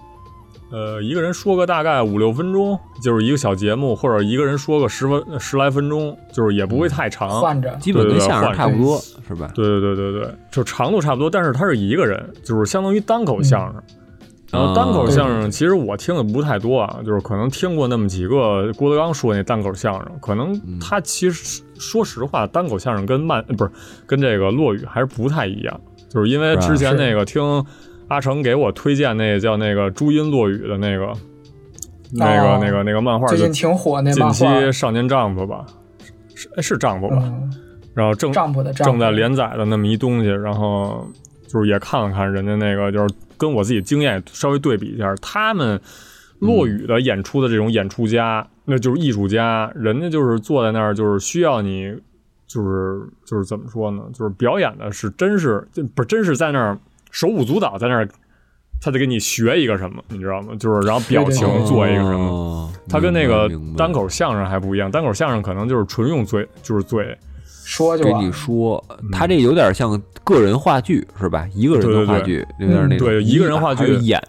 [0.72, 9.50] 呃，一个人说个大概五六分钟，就是一个小节目，或者一个人说个十分十来分钟，就是也不会太长，换着，基本跟相声差不多，是吧？
[9.54, 13.82] 对对对对对，就长度差不多，但是他是一个人，就是相当于单口相声。
[14.52, 23.70] 然后单口相声，其实我听的不太多啊，就是可能听过那么几个郭德纲说那单口相声，可能他其实说实话，单口相声跟慢不是
[24.06, 27.64] 跟这个落语还是不太一样，就是因为之前那个听
[28.08, 31.12] 阿成给我推荐那个叫那个朱茵落语的那个
[32.12, 35.64] 那个那个那个漫画，最近挺火那近期少年丈夫吧，
[36.34, 37.22] 是是丈夫吧，
[37.94, 41.08] 然后正丈夫的正在连载的那么一东西，然后
[41.46, 43.14] 就是也看了看人家那个就是。
[43.40, 45.80] 跟我自己经验稍微对比一下，他们
[46.40, 51.96] 落雨的演出的这种演出家，那就是艺术家，人家就是坐在那儿，就是需要你，
[52.46, 54.02] 就是就是怎么说呢？
[54.12, 56.78] 就是表演的是真是，不是真是在那儿
[57.10, 58.06] 手舞足蹈，在那儿，
[58.80, 60.54] 他得给你学一个什么，你知道吗？
[60.58, 67.16] 就是然后表情做一个什么，他跟那个单口相声还不一样，单口相声可能就是纯用嘴，就是嘴。
[67.70, 71.46] 说就跟你说，他这有点像个人话剧是吧？
[71.54, 74.20] 一个人的话剧，有点那种对一个人话剧演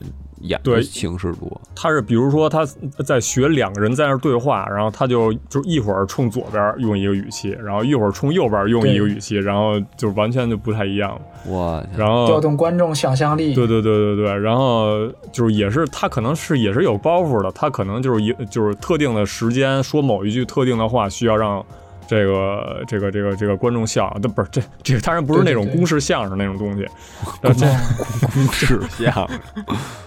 [0.41, 1.59] 演对的形式多。
[1.75, 2.63] 他是比如说他
[3.03, 11.19] 在学两个人在那对话，然后他就就一会儿冲左边用一个语气，然后一会儿冲右边用一个语气，然后就完全就不太一样。
[11.47, 13.55] 哇然后调动观众想象力。
[13.55, 21.63] 对对对对对，然后就是也是他可能是也是有包袱的，他可能就是一就是特定的时间说某一句特定的话，需要让
[22.11, 26.85] 这个这个这个这个观众笑，这不是这这当然不是那种公式相声那种东西，
[27.41, 29.29] 公式相声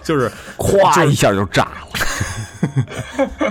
[0.03, 1.87] 就是咵一下就炸了。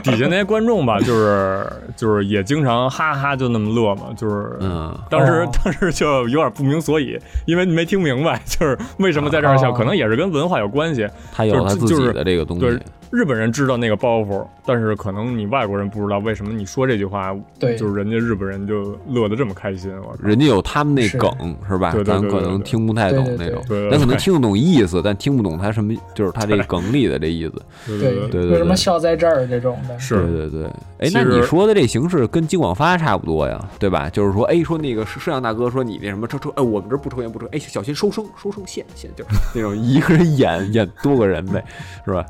[0.05, 11.09] 底下那些观众吧，就是就是也经常哈哈就那么乐嘛，就是嗯，当时、哦当时就有点不明所以，因为没听明白，就是为什么在这儿笑，哦可能也是跟文化有关系。
[11.33, 12.79] 他有他自己的这个东西。
[13.15, 19.93] 对，日本人知道那个包袱，但是可能你外国人不知道为什么你说这句话，对就是人家日本人就乐得这么开心。
[20.03, 21.93] 我人家有他们那梗是吧？
[21.93, 27.63] 对对对咱可能听不太懂那种对对，对咱可能听得懂意思，但听不懂他什么，就是他这梗里的这意思。
[27.87, 29.99] 对对对为什么笑在这儿这种的？
[29.99, 30.65] 是对对对，
[30.99, 34.09] 哎，那你说的这形式跟金广发差不多呀，对吧？
[34.11, 41.65] 就是说，哎，说那个摄像大哥说你那什么抽抽，哎，我们这儿不抽烟不抽，哎，小心收声收声线线，就是那种一个人演演多个人呗，
[42.05, 42.25] 是吧？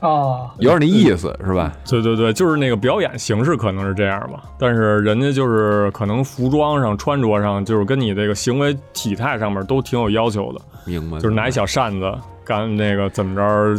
[0.00, 1.72] 啊，有点那意思，是吧？
[1.88, 11.18] 对对对，就是那个表演形式可能是这样吧，但是人家就是可能服装上、穿着上，就是跟你这个行为体态上面都挺有要求的，明白？
[11.18, 12.12] 就是拿一小扇子
[12.44, 13.74] 干那个怎么着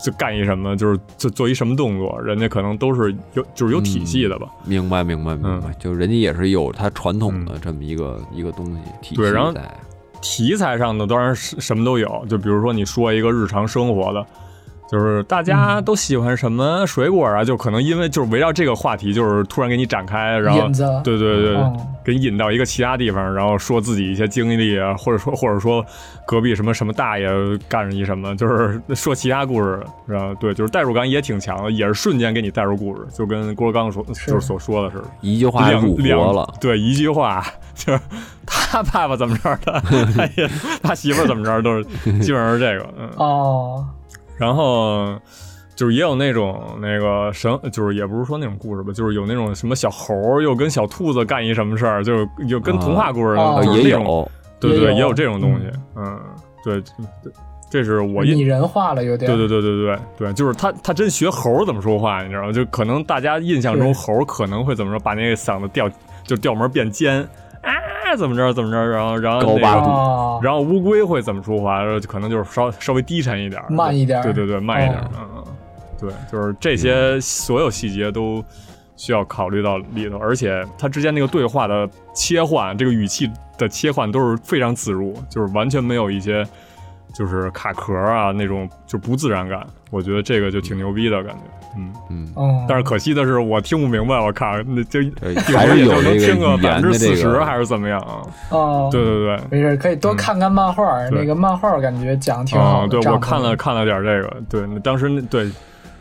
[0.00, 4.46] 就干一什么，就是做做一什么动作，人家可能都是有就是有体系的吧。
[4.64, 9.52] 明白明白明白，嗯就是人家也是有他传统的这么一个一个东西体系对然后。
[10.26, 14.26] 题材上的当然是什么都有，就比如说你说一个日常生活的，
[14.94, 20.68] 就是大家都喜欢什么水果啊，就可能因为就是围绕这个话题，就是突然给你展开，然后
[21.02, 25.84] 对对对，嗯给你引到一个其他地方，然后说自己一些经历啊，或者说或者说
[26.24, 27.26] 隔壁什么什么大爷
[27.68, 35.04] 干着一什么，就是说其他故事，然后对，就是代入感也挺强的，也是瞬间给你带入故事，就跟郭刚说是就是所说的似的。
[35.22, 38.00] 一句话两入两了，对，一句话就是
[38.46, 39.82] 他爸爸怎么着的，
[40.14, 40.48] 他也
[40.80, 41.84] 他媳妇儿怎么着，都是
[42.20, 43.10] 基本上是这个，嗯。
[43.16, 43.84] 哦，
[44.36, 45.18] 然后
[45.76, 56.20] 就是也有那种那个神，就是也不是说那种故事吧，就是有那种什么小猴儿又跟小兔子干一什么事儿，就是有跟童话故事、啊就是那种，也有，对对，也有也有这种东西，嗯，
[56.64, 56.80] 对，
[57.22, 57.32] 对
[57.70, 58.42] 这是我拟。
[58.42, 59.28] 人化了有点。
[59.28, 62.52] 对对对对对对，就是他，他真学猴儿怎么说话，你知道吗？
[62.52, 65.90] 就可能大家印象中猴儿可能会怎么说，把那个嗓子调，
[66.22, 67.20] 就调门变尖
[67.62, 67.74] 啊，
[68.16, 71.80] 怎么着怎么着，然后然后高八度啊，然后乌龟会怎么说话？
[72.06, 75.08] 可能就是稍稍微低沉一点儿，慢一点儿对对对，慢一点儿哦。
[75.18, 75.44] 嗯嗯，
[76.00, 78.44] 对，就是这些所有细节都
[78.96, 86.46] 需要考虑到里头，而且它之间那个对话的切换，这个语气的切换都是非常自如，就是完全没有一些
[87.14, 89.66] 就是卡壳啊那种就不自然感。
[89.90, 91.92] 我觉得这个就挺牛逼的感觉，嗯。
[92.10, 95.00] 嗯，嗯，但是可惜的是，我听不明白，我靠，那就
[95.56, 98.22] 还是有儿也就能这个听个语百分之四十还是怎么样啊？
[98.50, 102.86] 哦，对对对，没事，可以多看看漫画，那个漫画感觉讲挺好。
[102.86, 105.50] 对我看了看了点这个，对，当时那对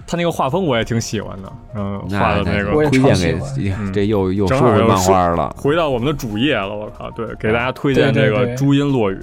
[0.05, 9.15] 他那个画风我也挺喜欢的，嗯，画的那个我也推荐给超喜欢嗯这又又正说回漫画了，回到我们的主页了，我靠，对，给大家推荐这个朱茵落雨》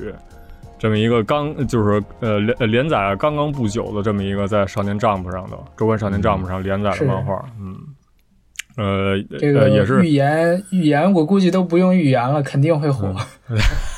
[0.81, 7.77] 这么一个刚就是呃连呃连载刚刚不久的这么一个在少年 Jump 上的周刊少年 Jump 上连载的漫画，嗯，
[8.79, 13.15] 呃这个呃也是预言，预言我估计都不用预言了，肯定会火。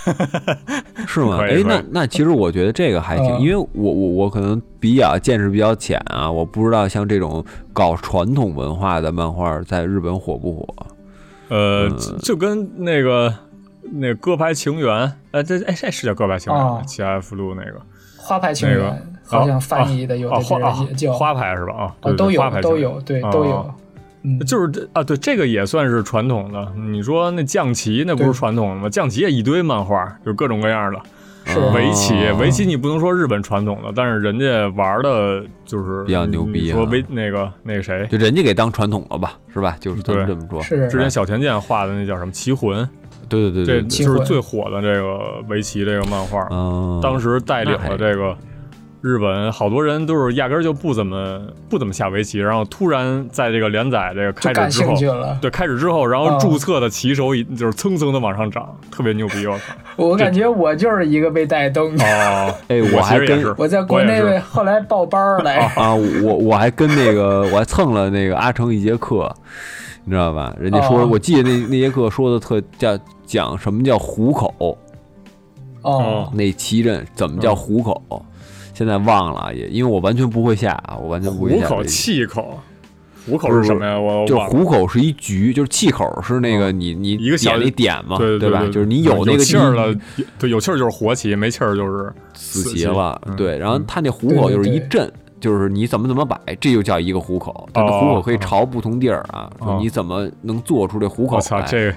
[1.07, 1.39] 是吗？
[1.43, 10.67] 哎那那其实我觉得这个还挺，嗯因为我我我可能比较见识比较浅啊，我不知道像这种搞传统文化的漫画在日本火不火。
[11.49, 11.89] 呃
[12.23, 13.33] 就跟那个
[13.91, 16.83] 那个歌牌情缘，哎这哎这是叫歌牌情缘吗哦？
[16.87, 17.81] 奇埃福禄那个。
[18.17, 21.95] 花牌情缘好像翻译的有啊的地花啊儿也叫花牌是吧？
[22.01, 23.75] 啊，都有花牌都有，对啊都有。
[24.23, 26.73] 嗯，就是这啊，对，这个也算是传统的。
[26.77, 28.89] 你说那象棋那不是传统的吗？
[28.91, 31.01] 象棋也一堆漫画，就各种各样的。
[31.45, 39.77] 是哦围棋，围棋你不能说日本传统的，但是人家玩的就是比较牛逼啊说围那个那个谁，就人家给当传统了吧，是吧？
[39.81, 40.63] 就是咱们对这么说。
[40.63, 43.02] 是之前小田健画的那叫什么《棋魂》，这
[43.41, 46.47] 对对对对对，棋魂就是最火的这个围棋这个漫画。
[46.51, 48.37] 嗯，当时带领了这个
[49.01, 54.95] 日本好多人都是压根儿就不怎么不怎么下围棋，然后突然在这个连载这个开始之后。
[55.41, 59.75] 对，开始之后，然后哦注册的棋手已就是蹭蹭的往上涨，特别牛逼，我操！
[59.97, 62.05] 我感觉我就是一个被带动的。
[62.05, 69.35] 哦， 哎我我还跟我在国内后来报班儿来，啊，我我还跟那个我还蹭了那个阿成一节课，
[70.05, 70.55] 你知道吧？
[70.59, 74.77] 人家说，哦我记得那那节课说的特叫讲什么叫虎口，
[75.83, 78.03] 哦，那棋阵怎么叫虎口？
[78.75, 81.69] 现在忘了也，因为我完全不会下，我完全不会下。
[81.69, 82.59] 虎口气口，
[83.27, 84.01] 虎口是什么呀？
[84.01, 88.65] 我就虎口是一局，就是气口是那个你你一个小一点嘛，对吧？
[88.73, 89.95] 就是你有那个气儿了，
[90.39, 93.21] 对，有气儿就是活棋，没气儿就是死棋了。
[93.37, 95.13] 对，然后他那虎口就是一阵。
[95.43, 97.69] 就是你怎么怎么摆，这就叫一个虎口。
[97.75, 99.51] 它的虎口可以朝不同地儿啊。
[99.59, 101.37] 说你怎么能做出这虎口来？
[101.37, 101.93] 我操，这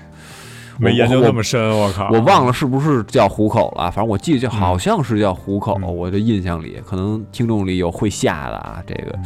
[0.77, 2.09] 没研究那么深，我靠！
[2.11, 5.75] 我忘了是不是叫虎口了，反正我记得就好像是叫虎口。
[5.75, 9.17] 我的印象里，可能听众里有会下的啊，这个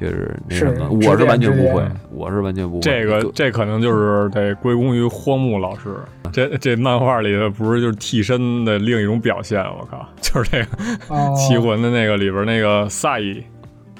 [0.00, 2.80] 就是那什么，我是完全不会，我是完全不会。
[2.80, 5.94] 这个这可能就是得归功于荒木老师。
[6.32, 9.60] 这这漫画里的不是就是替身的另一种表现？
[9.62, 10.66] 我靠，就是这个
[11.36, 13.42] 棋魂的那个里边那个萨伊。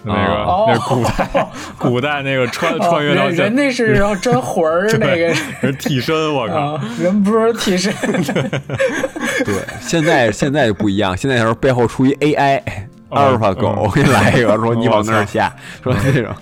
[0.02, 1.28] 那个那古代
[1.78, 7.92] 古代那个穿穿越到人那是要真魂儿 那个是替身，我靠，人不是替身。
[9.44, 12.62] 对，现在现在就不一样，现在要是背后出一 AI
[13.10, 16.34] 阿尔法狗，我给你来一个，说你往那儿下，说这种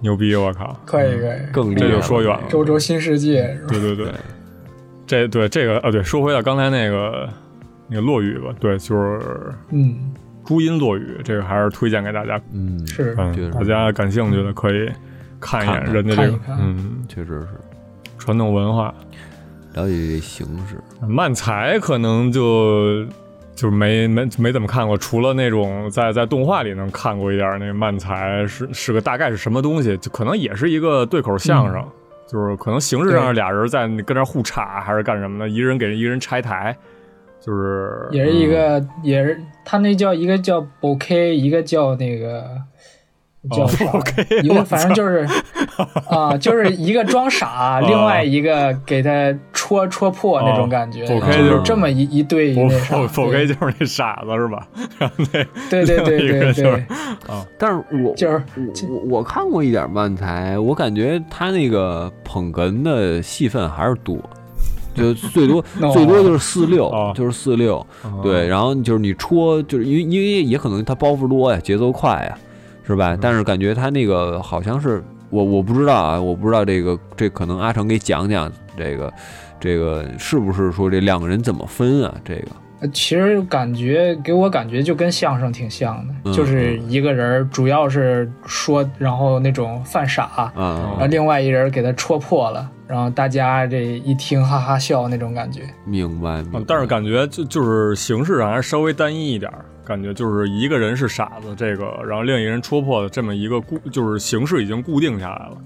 [0.00, 4.06] 牛逼，我靠， 可以可以，更这就说远了，周周新世界，对对对，
[5.06, 7.28] 这对这个啊，对，说回到刚才那个
[7.88, 9.20] 那个落雨吧，对，就是
[9.70, 10.12] 嗯。
[10.44, 12.38] 朱茵落雨，这个还是推荐给大家。
[12.52, 14.90] 嗯，是，嗯，大家感兴趣的可以
[15.38, 17.46] 看一眼人家这个，嗯，确实是
[18.18, 18.92] 传统文化，
[19.74, 20.76] 了解这形式。
[21.06, 23.06] 漫才可能就
[23.54, 31.84] 就是没没没怎么看过，除了那种在在动画里能看过一点，那个漫才是是个大概是什么东西，就可能也是一个对口相声，
[32.26, 36.76] 就是可能形式上俩人在跟那互插还是干什么的，一人给人一人拆台。
[37.44, 42.44] 就是也是一个，也是他那叫一个叫 b o K，一个叫那个
[43.50, 43.84] 叫啥？
[44.44, 45.26] 一个反正就是
[46.08, 49.36] 啊，就是一个装傻， 另外一个给他
[49.72, 51.06] 戳戳破那种感觉。
[51.06, 52.96] 就是这么一一对一那啥。
[53.06, 54.68] b o K 就是那傻子是吧？
[55.70, 56.72] 对对对对对
[57.26, 57.46] 啊！
[57.58, 58.42] 但是我就是
[58.88, 64.18] 我我看过一点漫才，我感觉他那个捧哏的戏份还是多。
[64.94, 65.64] 就最多
[65.94, 67.84] 最多就是四六，就是四六，
[68.22, 72.36] 对，然后就是你戳，就是因为因为也可能他包袱多呀，节奏快呀，
[72.86, 73.16] 是吧？
[73.18, 79.10] 但是感觉他那个好像是我我不知道啊，我不知道这个这可能阿成给讲讲这个
[79.62, 82.12] 这个是不是说这两个人怎么分啊？
[82.24, 82.48] 这个。
[82.92, 95.62] 其实感觉给我感觉就跟相声挺像的，就是一个人主要是说，然后那种犯傻，然后另外一人给他戳破了，然后大家这一听哈哈笑那种感觉。
[95.84, 96.42] 明白。
[96.66, 99.48] 但是感觉就就是形式上还是稍微单一一点，
[99.84, 105.56] 感觉就是一个人是傻子，这个然后另一个人戳破的这么一个固，就是形式已经固定下来了。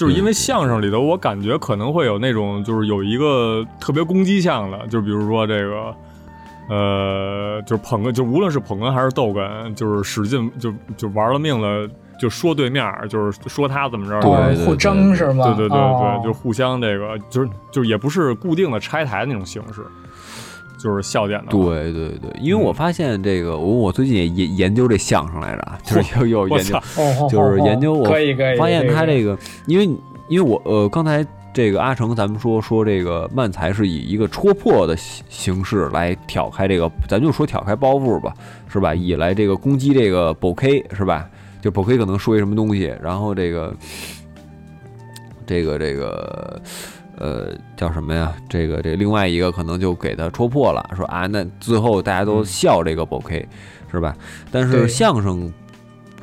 [0.00, 5.94] 就是因为相声里头，我感觉可能会有那种就是有一个特别攻击性的，就比如说这个。
[6.72, 11.84] 呃，就是捧哏，就无论是捧哏还是逗哏，就是使劲就就玩了命了，
[12.20, 15.46] 就说对面，就是说他怎么着，对，互争是吗？
[15.46, 19.82] 对对对对，就互相这个，就是就也不是固定的拆台那种形式，
[20.82, 21.50] 就是笑点的。
[21.50, 26.80] 对对对，因为我发现这个，我我最近也研研究这相声来着，就是又又研究，
[27.28, 28.04] 就是研究我
[28.58, 29.84] 发现他这个，因为
[30.28, 31.26] 因为我呃刚才。
[31.52, 38.32] 这个阿成，咱们说说这个漫才是以一个戳破的形式来挑开这个，咱就说挑开包袱吧，
[38.68, 38.94] 是吧？
[38.94, 41.28] 以来这个攻击这个宝 K 是吧？
[41.60, 43.74] 就宝 K 可能说一什么东西，然后这个
[45.44, 46.62] 这个这个
[47.20, 48.34] 呃叫什么呀？
[48.48, 53.48] 这个这另外一个可能就给他戳破了，说啊，那最后大家都笑这个宝 K
[53.92, 54.16] 是吧？
[54.50, 55.52] 但是相声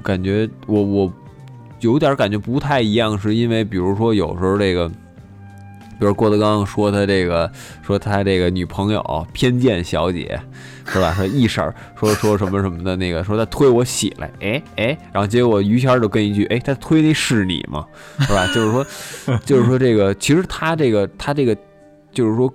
[0.03, 1.13] 感觉我我
[1.79, 4.91] 有点感觉不太一样，是因为比如说有时候这个。
[5.99, 10.39] 比如郭德纲说他这个，说他这个女朋友偏见小姐，
[10.85, 11.13] 是吧？
[11.13, 17.85] 说一婶说说什么什么的那个，说他推我起来，哎哎，然后结果于谦就跟一句，哎，他推的是你吗？
[18.19, 18.45] 是吧？
[18.53, 18.85] 就是说，
[19.45, 21.57] 就是说这个，其实他这个他这个，
[22.11, 22.53] 就是说。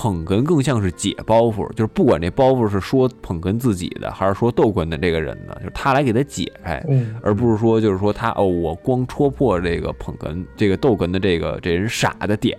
[0.00, 6.80] 捧哏更像是解包袱，就是不管这包袱是说捧哏自己的，还是说逗哏的这个人的，就是他来给他解开，
[7.20, 12.56] 而不是说就是说他哦，我光戳破这个捧哏、这个逗哏的这个这人傻的点。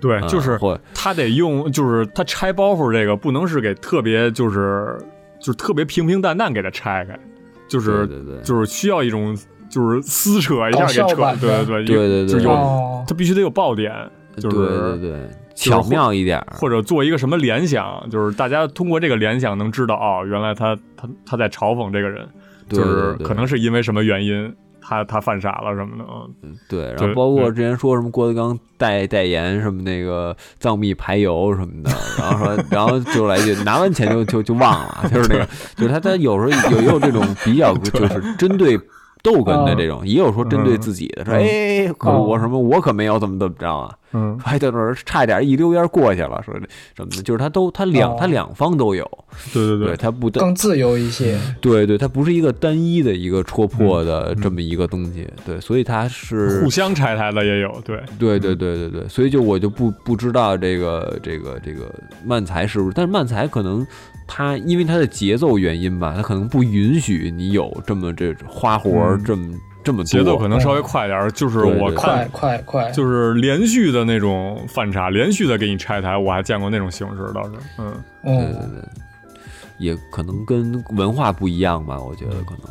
[0.00, 0.58] 对，就是
[0.94, 4.96] 他得用，就是他拆包袱这个不能是给特别，就是
[5.40, 7.20] 就是特别平平淡淡给他拆开，
[7.68, 8.08] 就是
[8.42, 9.36] 就是需要一种
[9.68, 13.92] 就是撕扯一下给扯，对对对对对，就有他必须得有爆点，
[14.38, 15.30] 就是对对对。
[15.54, 22.26] 巧妙一点，或者做一个什么联想，就是大家通过这个联想能知道，哦，原来他他他在嘲讽这个人，
[22.68, 26.04] 就是可能是因为什么原因，他他犯傻了什么的，
[26.42, 38.80] 嗯，对，然后包括之前说什么郭德纲代代言什么那个藏秘排油什么的，然后说，然后就来句拿完钱就就就忘了，就是那个，就是他他有时候有也有这种比较 就是针对。
[39.22, 46.60] 逗哏的这种，也有说针对自己的，说哎，可我什么，我可没有怎么怎么着啊，嗯，还在那儿差点一溜烟过去了，说什
[47.04, 49.04] 么的，就是他都他两他两方都有，
[49.52, 58.00] 对对对，他不更自由一些，对对，他不是一个单一的一个戳破的这么一个东西，对，所以他是互相拆台的也有，对。
[58.18, 61.92] 对对对对对，所以就我就不不知道这个这个这个
[62.24, 63.86] 漫才是不是，但是漫才可能。
[64.32, 70.04] 他因为他的节奏原因吧，他可能不允许你有这么这花活这么这么多。
[70.04, 79.34] 节奏可能稍微快点，就是我快快快，就是连续的那种反差，连续的给你拆台，我还见过那种形式，倒是，嗯，对对对，
[79.78, 82.70] 也可能跟文化不一样吧，我觉得可能。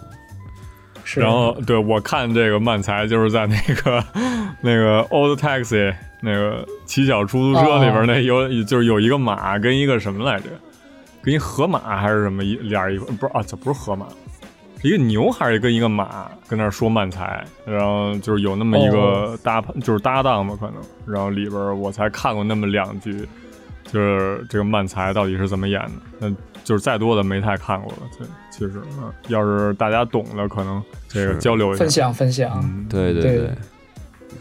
[1.03, 1.19] 是。
[1.19, 4.03] 然后，对我看这个漫才，就是在那个
[4.61, 10.45] 那个 Old Taxi 那个骑小出租车里边，那有就是有一个马跟一个什么来着。
[11.21, 14.07] 跟一河马还是什么一俩一不是啊，这不是河马，
[14.81, 23.27] 一个牛还是跟一个马跟那说慢才，然后就是有那么一个搭就是搭档嘛，可能，然后里边我才看过那么两句，
[23.83, 26.29] 就是这个慢才到底是怎么演的，那
[26.63, 27.99] 就是再多的没太看过了。
[28.17, 33.51] 对，其实嗯，要是大家懂的，可能这个交流一下，分享分享，对对对。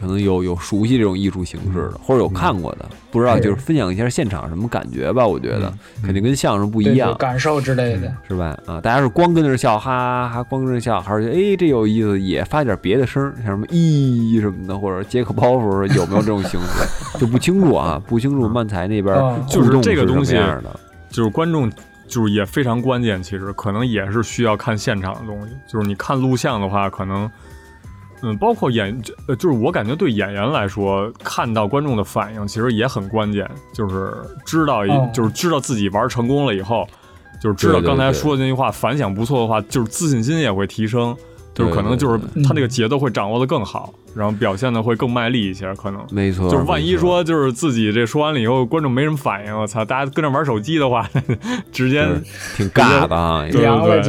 [0.01, 5.27] 可能有有熟悉这种艺术形式的，或者有看过的，不知道就是分享一下现场什么感觉吧。
[5.27, 5.73] 我觉得
[6.03, 8.59] 肯定跟相声不一样，感受之类的，是吧？
[8.67, 17.19] 啊，大家是光跟着笑，哈哈，光跟着笑，还是觉得哎这有意思，也发点别的声，像什么咦什么的，或者接个包袱，有没有这种形式？
[17.19, 18.49] 就不清楚啊，不清楚。
[18.49, 19.17] 漫才那边
[19.49, 20.39] 就是这个东西，
[21.11, 21.71] 就是观众
[22.07, 25.55] 就是也非常关键，其实可能也是需要看现场的东西。
[25.67, 27.29] 就是你看录像的话，可能。
[28.23, 34.13] 嗯，包括演，呃，就是我感觉对演员来说，看到观众的反应其实也很关键，就是
[34.45, 36.87] 知道，就是知道自己玩成功了以后，
[37.41, 41.17] 就是知道刚才说的那句话反响不错的话，就是自信心也会提升。
[41.55, 46.49] 就是可能就是他那个节奏会掌握的更好，然后表现的会更卖力一些，可能没错。
[46.51, 51.09] 就是万一说就是自己这说完了以后，观众没什么反应，我操，大家跟着玩手机的话，
[51.73, 52.07] 直接
[52.57, 54.03] 挺尬的啊，对对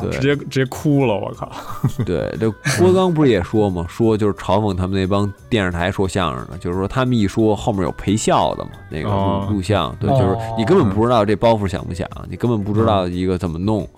[0.00, 1.50] 对，直接直接哭了，我靠。
[2.04, 13.88] 对，这郭刚不是也说嘛，说就是嘲讽他们那帮电视台说相声的，就是说他们一说后面有陪笑的嘛，那个录录像，对，就是你根本不知道这包袱响不响，你根本不知道一个怎么弄。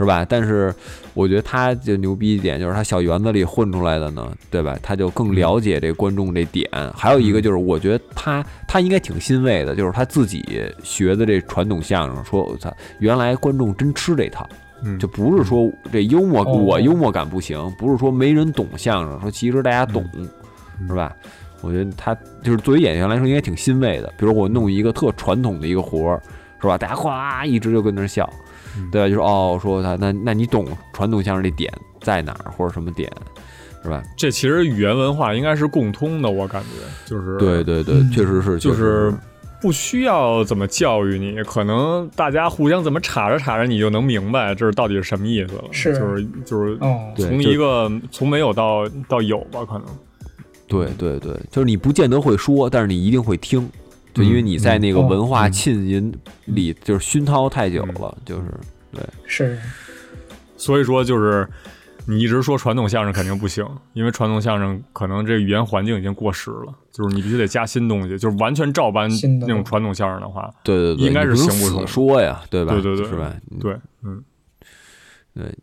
[0.00, 0.24] 是吧？
[0.28, 0.72] 但是
[1.12, 4.67] 我觉得他就牛逼一点，就是他小园子里混出来的呢，对吧？
[4.82, 6.68] 他就更了解这观众这点。
[6.94, 14.48] 还有一个就是，我觉得他他应该挺欣慰的，就是他自己学的这传统相声，说我操，原来观众真吃这套，
[14.98, 20.04] 就不是说这幽默我幽默感不行，不是说没人懂相声，说其实大家懂，
[20.86, 21.14] 是吧？
[21.60, 24.12] 我觉得他就是作为演员来说，应该挺欣慰的。
[24.16, 26.22] 比如我弄一个特传统的一个活儿，
[26.60, 26.78] 是吧？
[26.78, 28.28] 大家哗一直就跟那笑。
[28.92, 29.08] 对吧？
[29.08, 33.10] 就是哦，说他那那你懂传统相声这点在哪儿，或者什么点，
[33.88, 34.02] 是吧？
[34.16, 36.68] 这其实语言文化应该是共通的，我感觉
[37.06, 39.10] 就是对对对，确实是，就是
[39.62, 45.64] 不需要怎么教育你，可能大家互相怎么插着插着，你就能明白这是到底是什么意思了。
[45.72, 46.78] 是，就是就是
[47.16, 49.84] 从一个从没有到到有吧，可能。
[50.66, 53.66] 对对对，就是你不见得会说，但是你一定会听。
[54.14, 56.12] 就因为你在那个文化浸淫
[56.46, 58.42] 里，就是熏陶太久了，就是
[58.90, 59.56] 对，是，
[60.56, 61.46] 所以说就是
[62.08, 72.72] 你一直说传统相声肯定不行，因为传统相声可能这语言环境已经过时了，就是你必须得加新东西，就是完全照搬那种传统相声的话，对对对，应该是行不通说呀，对吧？
[72.72, 73.34] 对对对，是吧？
[73.60, 74.24] 对，嗯，
[75.34, 75.54] 对。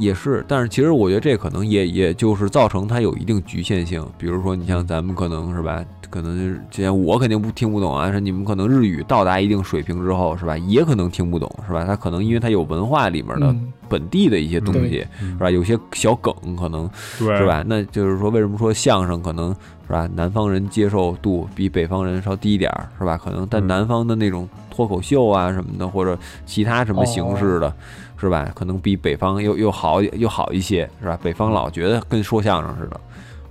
[0.00, 4.04] 也是，但是其实我觉得这可能也也就是造成它有一定局限性。
[4.18, 6.36] 比如说，你像咱们可能是吧，可能
[6.70, 11.84] 之前我肯定不听不懂啊，是你们可能日语到达一定水平之后是吧，也可能听不懂是吧？
[11.84, 13.54] 它可能因为它有文化里面的
[13.88, 17.64] 本地的一些东西是吧，有些小梗可能是吧？
[17.66, 19.50] 那就是说，为什么说相声可能
[19.86, 23.16] 是吧，南方人接受度比北方人稍低一点是吧？
[23.16, 27.72] 可能但南方的那种脱口秀啊什么的，或者其他什么形式的。
[28.18, 28.50] 是吧？
[28.54, 31.18] 可能比北方又又好又好一些，是吧？
[31.22, 32.98] 北方老觉得跟说相声似的，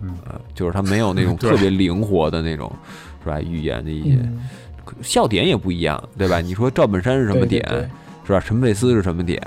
[0.08, 0.18] 嗯，
[0.54, 2.72] 就是他没有那种 特别灵活的那种，
[3.24, 3.42] 是吧？
[3.42, 4.20] 语言的一些
[5.02, 6.40] 笑点也不一样，对吧？
[6.40, 7.64] 你说赵本山是什么点，
[8.26, 8.40] 是吧？
[8.40, 9.42] 陈佩斯是什么点，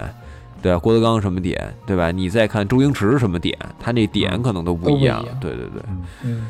[0.61, 0.79] 对吧？
[0.79, 2.11] 郭德纲什么点，对吧？
[2.11, 5.83] 你再看周星驰是什么点，他那点可能都不一样，对对对，
[6.25, 6.47] 嗯。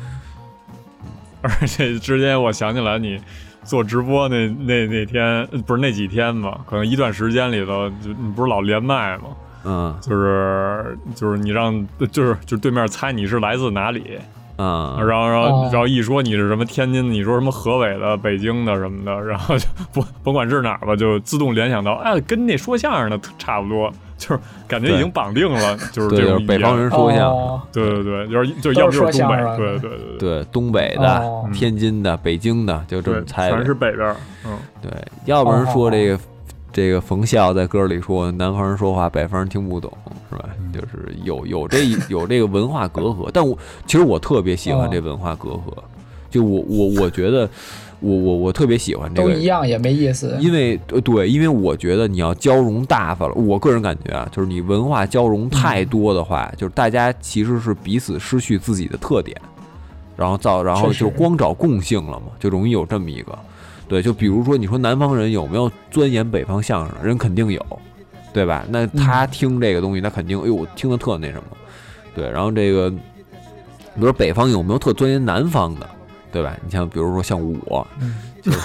[1.41, 3.19] 而且之前我想起来你。
[3.65, 6.59] 做直播那那那天不是那几天嘛？
[6.65, 9.25] 可能一段时间里头，就你不是老连麦吗？
[9.63, 14.19] 嗯，就是就是你让就是就对面猜你是来自哪里。
[14.55, 34.13] 啊，然后，然后，然后一说你是什么天津，你说什么河北的、北京的什么的，然后就 不甭管是哪儿吧，就自动联想到，哎，跟那说相声的差不多，就是感觉已经绑定了，就是这种北方人说相声，对对对，就是就要不就是东北，对对对对，东北的、天津的、北京的，就这么猜，全是北边，
[34.45, 34.91] 嗯，对，
[35.23, 36.19] 要不然说这个。
[36.71, 39.91] 这个冯笑在歌里说：“南方人说话，北方人听不懂，
[40.29, 40.49] 是吧？
[40.71, 43.29] 就是有有这 有这个文化隔阂。
[43.33, 43.57] 但我
[43.87, 45.61] 其实我特别喜欢这文化隔阂，
[46.29, 47.49] 就我我我觉得，
[47.99, 49.29] 我我我特别喜欢这个。
[49.29, 50.37] 都一样也没意思。
[50.39, 53.33] 因为对，因为我觉得你要交融大发了。
[53.33, 59.35] 我个人感觉啊，就是你文化交融太多的话，就是大家其实是彼此失去自己的特点，
[60.15, 63.37] 然后造，然后就光找共性了嘛，就容易有这么一个。”
[63.89, 66.95] 对，就比如说，你说南方人有没有钻研北方相声？
[67.03, 67.65] 人肯定有，
[68.31, 68.63] 对吧？
[68.69, 71.43] 那他听这个东西，他肯定，哎呦，听的特那什么。
[72.13, 72.97] 对，然后这个，比
[73.95, 75.89] 如说北方有没有特钻研南方的，
[76.31, 76.55] 对吧？
[76.63, 77.87] 你像比如说像我，
[78.43, 78.57] 就是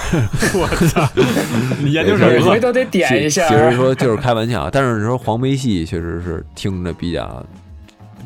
[0.58, 1.08] 我操，
[1.82, 2.50] 你研究什么？
[2.50, 3.48] 回头得点一下。
[3.48, 7.42] 其实说就是开玩笑，但是说黄梅戏确实是听着比较，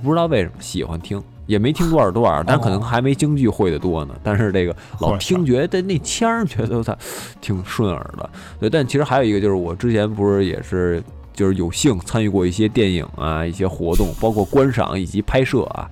[0.03, 1.22] 不知道为什么喜欢听。
[1.49, 4.14] 也没听多少多少，但可能还没京剧会的多呢。
[4.22, 6.96] 但是这个老听觉得那腔儿觉得他
[7.40, 8.30] 挺顺耳的。
[8.61, 15.88] 对，但其实还有一个就是我之前不是也是就是有幸参与过一些电影啊一些活动，包括观赏以及拍摄啊，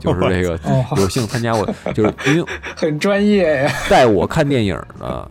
[0.00, 0.56] 就是这个
[0.96, 2.44] 有幸参加过，就是因为
[2.76, 3.72] 很专业呀。
[3.90, 5.30] 带我看电影的。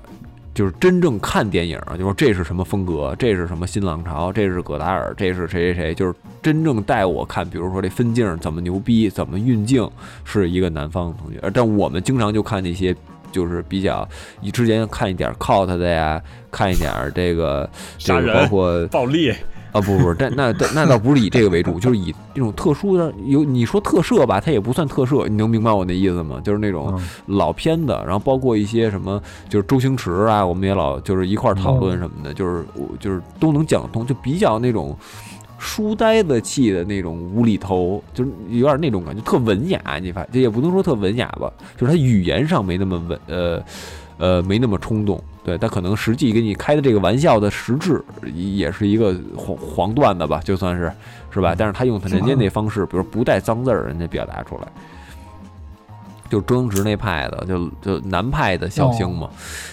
[0.60, 9.90] 就是真正看电影，就说这是什么风格，这是什么新浪潮，这是葛达尔，这是谁谁谁，就是真正带我看，比如说这分镜怎么牛逼，怎么运镜，
[10.26, 11.40] 是一个南方的同学。
[11.54, 12.94] 但我们经常就看那些，
[13.32, 14.06] 就是比较，
[14.42, 19.34] 你之前看一点 cult 的呀，看一点这个，这个包括暴力。
[19.72, 26.42] 啊不不，但那那倒不是以这个为主，就是以这种特殊的有你说特摄吧，它也不算特摄，你能明白我那意思吗？
[26.44, 34.98] 就是那种老片子，然后包括一些什么，就是周星驰啊，我们也老就是一块讨论什么的，就是我就是都能讲通，就比较那种
[35.60, 39.80] 书呆子气的那种无厘头，就是有点那种感觉，特文雅。
[40.02, 43.64] 你发这也不能说特文雅吧，就是他语言上没那么文，呃
[44.18, 45.22] 呃没那么冲动。
[45.50, 48.00] 对，但可能实际给你开的这个玩笑的实质
[48.36, 50.92] 也是一个黄黄段子吧，就算是
[51.32, 51.56] 是吧？
[51.58, 54.68] 但是他用他人家那方式，比如不带脏字儿，人家表达出来，
[56.30, 59.28] 就周星驰那派的，就就南派的笑星嘛，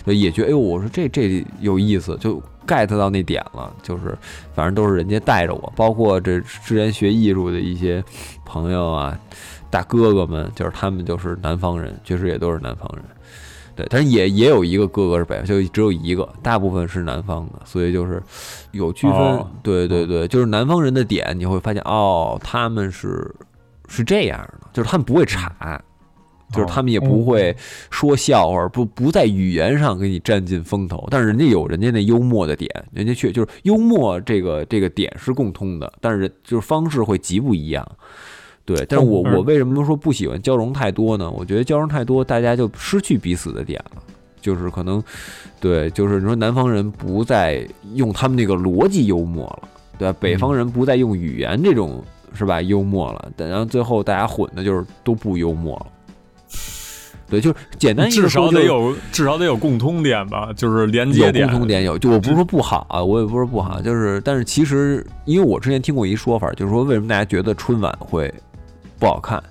[0.07, 4.16] 就也觉得哎呦，我说这这有意思，就 get 到那点了，就是
[4.55, 8.03] 反正都是人家带着我，包括这之前学艺术的一些
[8.47, 9.18] 朋友啊，
[9.68, 13.05] 大哥哥们，就是他们就是南方人，确实也都是南方人。
[13.77, 18.22] 对，但是也也有一个哥哥是北方，就只有一个，大部分是南方的，所以就是
[18.72, 19.45] 有区分。
[19.62, 23.31] 对对对，就是南方人的点，你会发现哦，他们是
[23.87, 25.81] 是这样的，就是他们不会岔，
[26.53, 27.55] 就是他们也不会
[27.91, 37.87] 说笑话，不不在语言上给你占尽风头，但是人家有人家那幽默的点，人家却就是幽默这个这个点是共通的，但是就是方式会极不一样。
[38.67, 41.31] 对，但是我我为什么说不喜欢交融太多呢？
[41.31, 44.03] 我觉得交融太多，大家就失去彼此的点了。
[44.39, 45.03] 就是可能，
[45.59, 50.17] 对，就是你说南方人不再用他们那个逻辑幽默了，对吧？
[50.21, 52.01] 北方人不再用语言这种
[52.33, 55.87] 是吧幽默了，然后最后大家混的就是都不幽默了。
[57.29, 61.45] 对，就是简单至少得有至少得有共通点吧，就是连接点。
[61.45, 68.33] 有共通点有，就我不是说不好啊，我也不是不好，就是但是其实因为我之前听过一说法，就是说为什么大家觉得春晚会。
[68.99, 69.43] 不好看，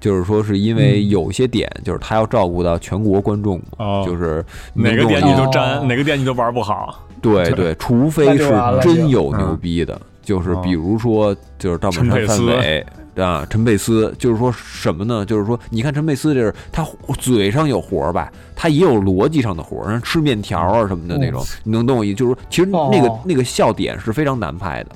[0.00, 3.60] 就是说是因为有些点，就是他要照顾到全国观众，
[4.04, 7.04] 就是哪个点你都沾，哪个点你都玩不好。
[7.20, 15.24] 对对，除非是真有牛逼的，就是比如说就是赵本山、范伟啊，陈佩斯，就是说什么呢？
[15.24, 16.84] 就是说你看陈佩斯这是他
[17.20, 22.16] 嘴上有活儿吧，他也有逻辑上的活，儿吃面条啊什么的那种，你能懂我意思？
[22.16, 24.90] 就是说其实那个那个笑点是非常难拍的。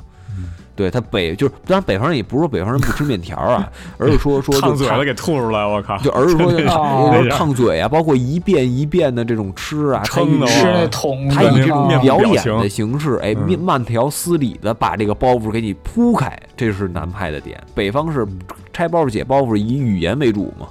[0.77, 5.97] 对他北就是，当然北方人也不是说北方人不吃面条啊，而是说 说烫嘴了给吐出来，我靠！
[5.99, 17.59] 就而是说 烫烫嘴啊，包括一遍一遍的这种吃啊，他以吃那桶，他以这种表演的形式，哎，慢条斯理的把这个包袱给你铺开，这是南派的点。
[17.75, 18.27] 北方是
[18.73, 20.67] 拆包袱解包袱，以语言为主嘛，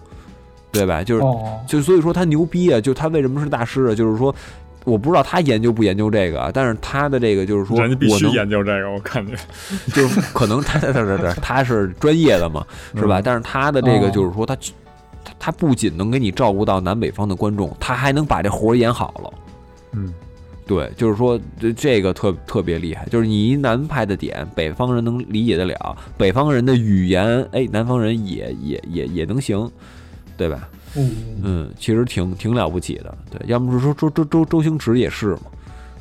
[0.71, 1.03] 对吧？
[1.03, 1.23] 就是
[1.67, 3.95] 就所以说他牛逼啊，就他为什么是大师啊？
[3.95, 4.33] 就是说。
[4.85, 9.35] 我不知道他研究不研究这个，但是他的这个就是说，人家必须研究这个，我感觉，
[9.93, 12.65] 就是可能他他他他 他是专业的嘛，
[12.95, 13.19] 是吧？
[13.21, 14.55] 但是他的这个就是说，他
[15.39, 19.33] 他不仅能给你照顾到南北方的观众，他还能把这活演好了，
[19.93, 20.13] 嗯，
[20.67, 29.67] 对，就是说这这个特特别厉害，就是你一南派的点，北方人能理解得了，北方人的语言，哎，南方人也也也也能行，
[30.37, 30.69] 对吧？
[30.95, 31.11] 嗯
[31.43, 35.41] 嗯，其实挺挺了不起的，对，要么是说周周周周星驰也是嘛，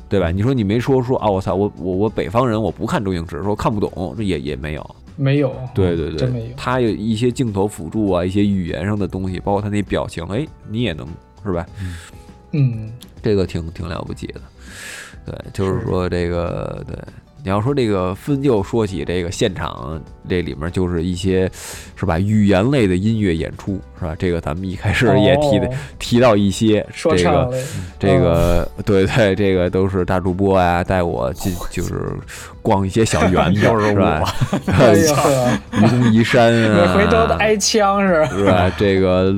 [0.07, 0.31] 对吧？
[0.31, 6.55] 你说你没说说啊，我操，我我我北方人我不看周星驰，说看不懂，这也也没有，没有，对对对，真没有。
[6.55, 11.05] 他有一些镜头辅助啊，一些语言上的东西，包括他那表情，哎，你也能
[11.43, 11.65] 是吧？
[12.51, 12.91] 嗯，
[13.21, 14.41] 这个挺挺了不起的，
[15.25, 16.97] 对，就是说这个对。
[17.45, 21.47] 你要说这个分，就说起这个现场，这里面就是一些，
[21.95, 22.17] 是吧？
[22.17, 24.15] 语言类的音乐演出，是吧？
[24.17, 25.69] 这个咱们一开始也提的
[25.99, 27.53] 提到一些，这个
[27.99, 32.11] 这个对对，这个都是大主播啊带我进，就是
[32.63, 34.23] 逛一些小园子， 是吧？
[35.73, 38.71] 愚公移山啊，回头挨枪是是吧？
[38.75, 39.31] 这个。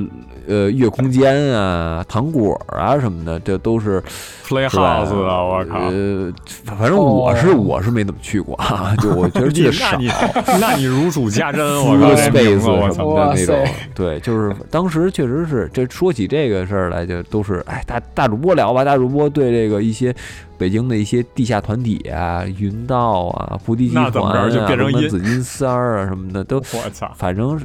[0.48, 4.02] 呃，月空间啊，糖果啊什么的，这都是
[4.46, 4.78] playhouse
[5.24, 5.78] 啊，我靠！
[5.78, 6.32] 呃，
[6.64, 9.92] 反正我是我是没怎么去过啊， 就我觉得去的少。
[9.92, 10.10] 那你
[10.58, 12.58] 那你如数家珍， 我靠，space
[12.94, 20.14] 什么的那种，对，就是当时确实是，这说起这个事儿来，就都是哎，大大主播聊吧，大主播对这个一些
[20.56, 27.60] 北京的一些地下团体啊，云道啊，菩提集团啊，什么紫金三儿啊什么的，都 我操，反正。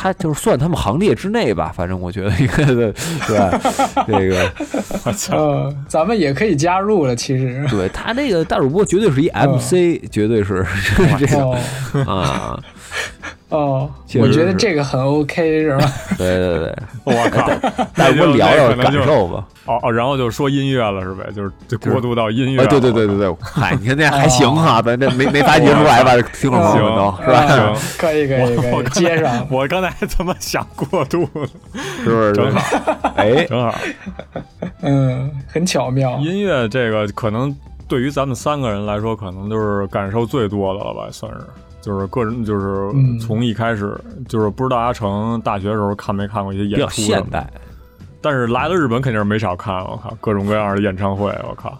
[0.00, 2.94] 他就是算他们行列之内吧，反正我觉得应该 对，
[4.06, 4.52] 这个，
[5.04, 7.16] 我操，咱们也可以加入了。
[7.16, 10.64] 其实，对他那个大主播绝对是一 MC，绝对是
[11.18, 11.58] 这个
[12.08, 12.56] 啊。
[13.50, 13.90] 哦，
[14.20, 15.86] 我觉得这个很 OK，是吧？
[16.18, 17.48] 对对对， 我靠，
[17.96, 19.44] 那我们聊聊感受吧。
[19.64, 21.24] 哦哦，然后就说音乐了，是呗？
[21.34, 22.66] 就是就过渡到音乐。
[22.66, 26.14] 对对对对对， 嗨，你看那还行哈，咱这没没发掘出来吧？
[26.34, 27.74] 听众朋友们都是吧？
[27.98, 29.46] 可以可以可以，接上。
[29.50, 31.46] 我刚才怎么想过渡呢？
[32.04, 33.12] 是不是正好？
[33.16, 33.74] 哎，正好。
[34.82, 36.18] 嗯，很巧妙。
[36.18, 37.54] 音乐这个可能
[37.86, 41.08] 对于咱们三个人来说，可能就是感受最多的了吧？
[41.10, 41.38] 算是。
[41.80, 43.98] 就是个人，就是从一开始，
[44.28, 47.48] 就是不知道阿成大学时候看没看过一些演出现代，
[48.20, 49.76] 但是来了日本肯定是没少看。
[49.76, 51.78] 我靠，各种各样的演唱会，我靠，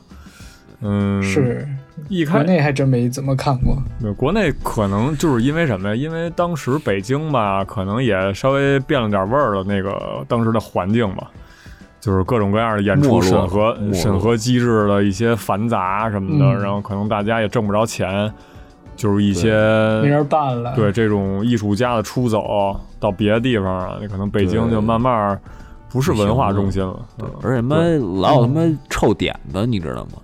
[0.80, 1.68] 嗯，是
[2.08, 3.76] 一开国内还真没怎么看过。
[4.14, 5.94] 国内可能就是因为什么呀？
[5.94, 9.64] 因为当时北京吧，可能也稍微变了点味儿了。
[9.64, 11.28] 那个当时的环境吧，
[12.00, 18.32] 就是各种各样的演出审核审核机制的一些繁杂什么的，然后可能大家也挣不着钱。
[18.98, 19.52] 就是一些
[20.02, 25.40] 没人办了，对这种艺术家的出走到别的地方啊，你可能北京就慢慢
[25.88, 26.98] 不是文化中心了。
[27.16, 27.76] 对，而且妈
[28.20, 30.18] 老有他妈臭点子，你知道吗？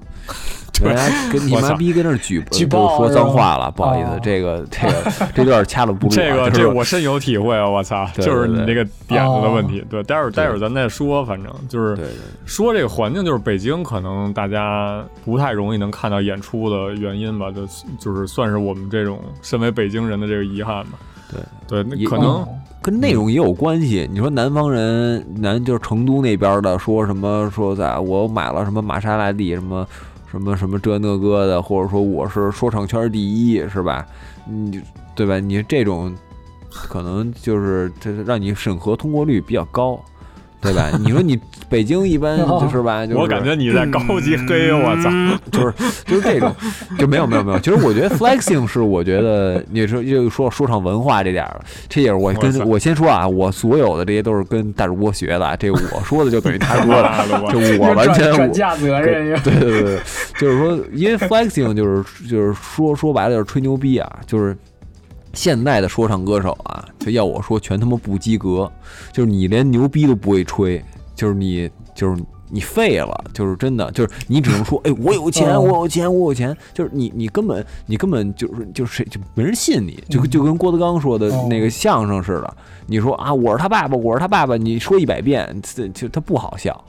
[0.82, 4.94] 人家跟你妈逼跟那举举报说脏话了，不好意思，这个这个
[5.32, 6.12] 这段掐了不录。
[6.12, 7.68] 这个这我深有体会啊！
[7.68, 9.84] 我操，就是你那个点子的问题。
[9.88, 11.96] 对，待会儿待会儿咱再说，反正就是
[12.44, 17.64] 说这个环境，就是北京可能大家不太容易能看到演出的原因吧，就
[17.98, 20.98] 就是算是我们这种身为北京人的这个遗憾吧。
[21.30, 22.44] 对对，那可能
[22.82, 24.08] 跟内容也有关系。
[24.12, 29.86] 你说南方人，南就是成都那边的，说什么说在我买了什么玛莎拉蒂什么。
[30.34, 34.04] 什么什么这那个的，或者说我是说唱圈第一，是吧？
[34.44, 34.82] 你
[35.14, 35.38] 对吧？
[35.38, 36.12] 你这种
[36.68, 40.04] 可能就是这让你审核通过率比较高。
[40.64, 40.90] 对吧？
[40.98, 41.38] 你说你
[41.68, 43.06] 北京一般 就是吧？
[43.14, 45.10] 我感觉你在高级黑，我操！
[45.52, 45.74] 就是
[46.06, 46.52] 就是这种，
[46.98, 47.58] 就没有没有没有。
[47.60, 59.38] 其实我觉得 flexing 是我觉得你说又说说唱文化这点了，这也是我跟我先说啊，我所有的这些都是跟大主播学的，这我说的就等于他说的，就我完全转嫁责任。
[59.42, 59.98] 对对对，
[60.38, 64.56] 就是说，因为 flexing 就是就是说说白了就是吹牛逼啊，就是。
[65.34, 68.70] 现在的说唱歌手啊，就要我说全他妈不及格，
[69.12, 70.82] 就是你连牛逼都不会吹，
[71.14, 82.56] 就是你就是你废了，就是真的，就是你只能说， 哎，我有钱，我有钱，我有钱，就是你你根本你根本就是就是就没人信你，就就跟郭德纲说的那个相声似的，
[82.86, 86.84] 你说啊，我是他爸爸，我是他爸爸，你说一百遍，这就他不好笑，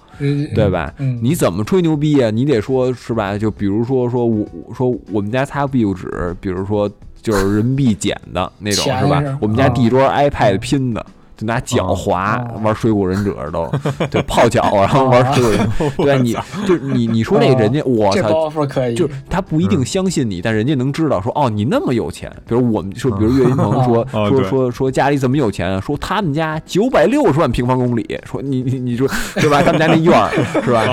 [0.53, 0.93] 对吧？
[1.21, 2.29] 你怎么吹牛逼啊？
[2.29, 3.37] 你得说是吧？
[3.37, 6.89] 就比如说说我说我们家擦壁纸，比如说。
[7.25, 9.23] 就是人民币捡的那种是吧？
[9.41, 11.03] 我们家地桌 iPad 拼的。
[11.37, 13.69] 就拿脚滑玩水果忍者都，
[14.09, 15.89] 就泡脚然后玩水果。
[16.05, 16.33] 对，你
[16.65, 18.49] 就你你说那人家我操，
[18.95, 22.31] 就他不一定相信你，但人家能知道说哦你那么有钱。
[22.47, 29.05] 比如我们说，比如岳云鹏说 说说说家里怎么有钱，说他们家九百六十万平方公里，说你你你说
[29.35, 29.61] 对吧？
[29.61, 30.31] 他们家那院儿
[30.63, 30.85] 是吧？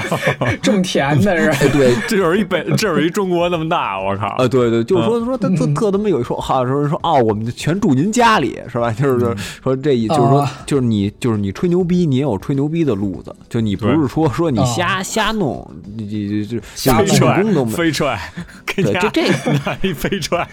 [0.60, 1.68] 种田的是？
[1.70, 4.26] 对，这有一北，这有一中国那么大，我靠！
[4.26, 8.90] 啊，对对，就是说说他特特他妈有一说，好说说哦，我们全住您家里是吧？
[8.90, 10.31] 就是说这一就是。
[10.32, 18.18] 说，就是你就是你吹牛逼，你也有吹牛逼的路子，就你不是说说你瞎瞎弄，你你就瞎踹飞踹，
[18.66, 19.28] 对，就这
[19.64, 20.48] 哪一飞踹，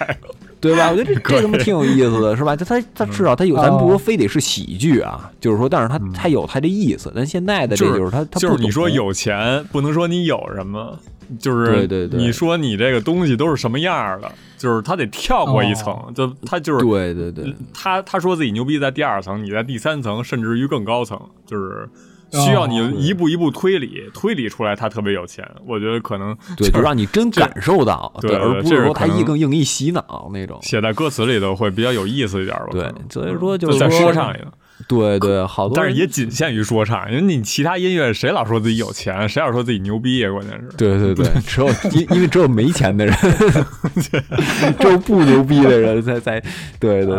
[0.60, 0.92] 对吧？
[0.92, 2.56] 我觉得这 这他妈挺有意思的，是吧？
[2.56, 7.12] 他他他至少他有，咱不说非得是喜剧啊，就是说，但是他他有他这意思。
[7.16, 11.00] 但现在的这就是他他就是你说有钱，不能说你有什么。
[11.38, 14.32] 就是对对对，你说你这个东西都是什么样的？
[14.58, 21.88] 就是他得跳过一层，就他就是对对对，他他说自己牛逼在第二层，你在第三层，甚至于更高层，就是
[22.32, 25.50] 需要你一步一步推理，推理出来他特别有钱。
[25.66, 30.60] 我觉得可能对，就让你真感受到，对，而不是说他一更硬一洗脑那种。
[30.62, 32.68] 写在歌词里头会比较有意思一点吧？
[32.72, 34.52] 对，所以说就在说唱里头。
[34.90, 40.32] 对对，好多，但是也仅限于说唱，因为你其他音乐，谁老说自己有钱，谁老说自己牛逼呀？
[40.32, 43.16] 关键是，对对对，只有因因为只有没钱的人，
[44.80, 46.42] 只有不牛逼的人才才，
[46.80, 47.16] 对对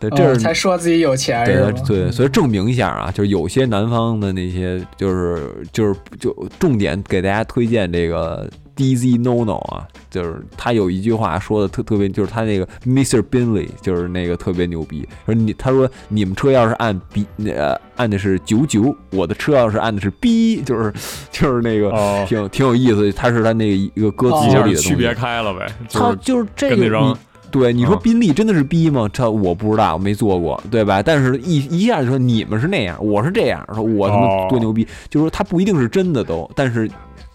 [0.00, 8.50] 对对，这是才说自己有钱，对对，所以证明一下啊，就是有些南方的那些，就是就是就重点给大家推荐这个。
[8.74, 13.22] D Z No No 啊，就是他有一句话说的特特别，就是他那个 Mr.
[13.22, 15.06] Binley，就是那个特别牛逼。
[15.26, 20.92] 说你他说你们车要是按 B，呃，按的是九九，我的车要是按的是 B，就是
[21.30, 23.12] 就是那个挺挺有意思。
[23.12, 25.66] 他是他那个一个歌词里的区别开了呗。
[25.90, 27.18] 他就是这个，
[27.50, 29.08] 对你说宾利真的是 B 吗？
[29.12, 31.02] 他我不知道，我没坐过，对吧？
[31.02, 36.90] 但是一一下就说你们是那样，我是这样，说我他妈多牛逼，就是说他不一定是真的都，但是。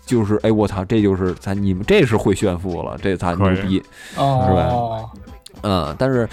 [0.07, 3.83] 就是哎，我操，这就是咱你们这是会炫富了，这才牛逼，
[4.15, 4.71] 是吧？
[5.63, 6.27] 嗯，但是，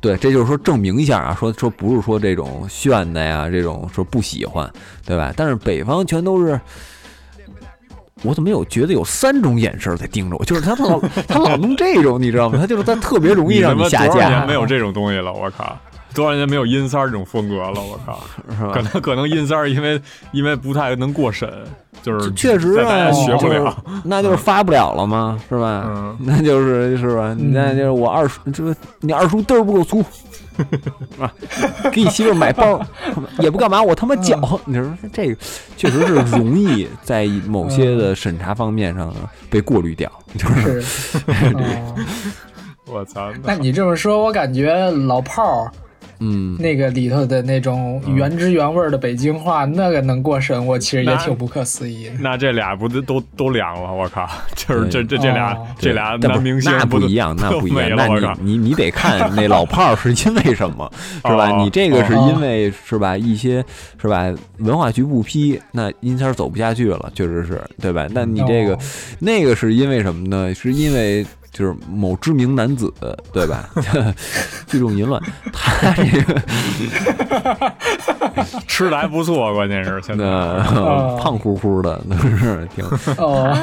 [0.00, 4.68] 对，这就是说证明一下啊，说说不是说这种炫的呀，这种说不喜欢，
[5.06, 5.32] 对吧？
[5.36, 6.60] 但是北方全都是，
[8.24, 10.44] 我怎么有觉得有三种眼神在盯着我？
[10.44, 12.58] 就是他老他老弄这种，你知道吗？
[12.60, 14.44] 他就是他特别容易让你下架。
[14.44, 15.78] 没有这种东西了，我靠。
[16.14, 18.20] 多少年没有阴三儿这种风格了，我靠！
[18.72, 20.00] 可能可能阴三儿因为
[20.32, 21.48] 因为不太能过审，
[22.02, 25.38] 就是确实啊，学不了，那就是发不了了嘛？
[25.48, 25.84] 是吧？
[25.88, 27.36] 嗯，那就是是吧？
[27.38, 30.04] 那就是我二叔，这你二叔嘚儿不够粗
[31.18, 31.32] 啊！
[31.92, 32.80] 给你媳妇买包
[33.40, 35.36] 也不干嘛，我他妈脚，你说这个
[35.76, 39.12] 确实是容易在某些的审查方面上
[39.50, 40.84] 被过滤掉，就是。
[42.86, 43.32] 我操！
[43.42, 45.72] 那你这么说，我感觉老炮儿。
[46.24, 52.12] 嗯，那个里头的那种原汁原味的北京话，那个能过审，我其实也挺不可思议的。
[52.20, 53.92] 那这俩不都都都凉了？
[53.92, 54.26] 我靠！
[54.56, 57.90] 就是这这这俩这俩男明星那不一样，那不一样。
[57.94, 58.06] 那
[58.40, 60.90] 你你你得看那老炮儿是因为什么，
[61.26, 61.50] 是吧？
[61.62, 63.16] 你这个是因为是吧？
[63.16, 63.62] 一些
[64.00, 64.32] 是吧？
[64.58, 68.06] 文化局不批，那阴三走不下去了，确实是对吧？
[68.12, 68.78] 那你这个
[69.18, 70.54] 那个是因为什么呢？
[70.54, 71.24] 是因为。
[71.54, 72.92] 就是某知名男子，
[73.32, 73.70] 对吧？
[74.66, 77.72] 聚众淫乱，他这个
[78.66, 80.24] 吃的还不错，关键是现在
[81.20, 82.84] 胖乎乎的，那是挺
[83.16, 83.56] 哦，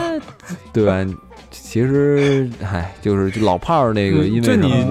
[0.72, 1.06] 对吧？
[1.52, 4.88] 其实，哎，就是老炮儿那个，因为你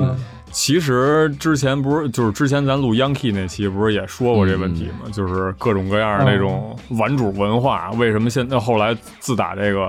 [0.53, 5.09] 其实之前不是，就是之前咱录 Yankee 那期，不是也说过这问题吗？
[5.11, 9.88] 就是各种各样的那种玩主文化，为什么现在后来自打这个。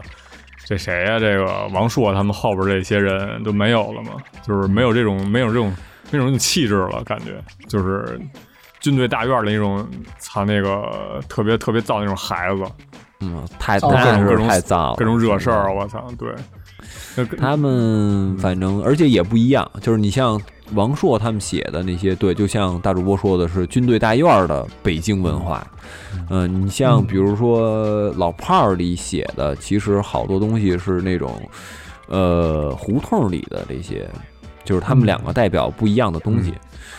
[0.65, 1.19] 这谁呀？
[1.19, 4.11] 这个王朔他们后边这些人都没有了吗？
[4.45, 5.73] 就是没有这种没有这种
[6.09, 8.19] 那种气质了，感觉就是
[8.79, 9.87] 军队大院的那种，
[10.17, 12.63] 操那个特别特别燥那种孩子，
[13.19, 20.41] 嗯，太各种各种太燥，各种惹事儿，我操，对，他们反正而且也不一样，就是你像
[20.73, 25.65] 王朔他们写的那些，对，就像大主播说的是军队大院的北京文化。
[26.29, 31.41] 嗯，你像比如说老炮儿里写的，其实好多东西是那种，
[32.07, 34.09] 呃，胡同里的这些，
[34.63, 36.53] 就是他们两个代表不一样的东西。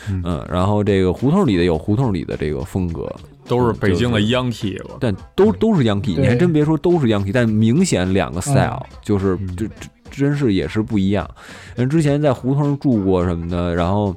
[0.08, 3.08] 嗯，然后这个胡同里的有胡同里的这个风格，
[3.46, 11.28] 都是北京的央 key，但都都是央 key，你还真别说都是央 key，但明显两个 style 就是这这真是也是不一样。
[11.74, 14.14] 人之前在胡同住过什么的，然后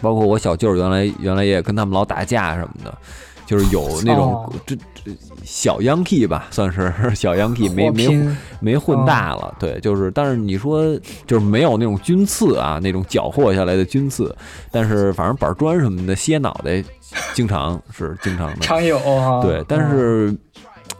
[0.00, 2.98] 包括我小舅原来原来也跟他们老打架什么的。
[3.44, 5.12] 就是有那种这这
[5.44, 9.54] 小 Yankee 吧，算是 小 Yankee，没没没混大了。
[9.58, 10.96] 对，就是，但是你说
[11.26, 14.34] 就是没有那种军刺啊，那种缴获下来的军刺，
[14.70, 16.82] 但是反正板砖什么的歇脑袋，
[17.34, 18.98] 经常是经常的，常有。
[19.42, 20.34] 对，但是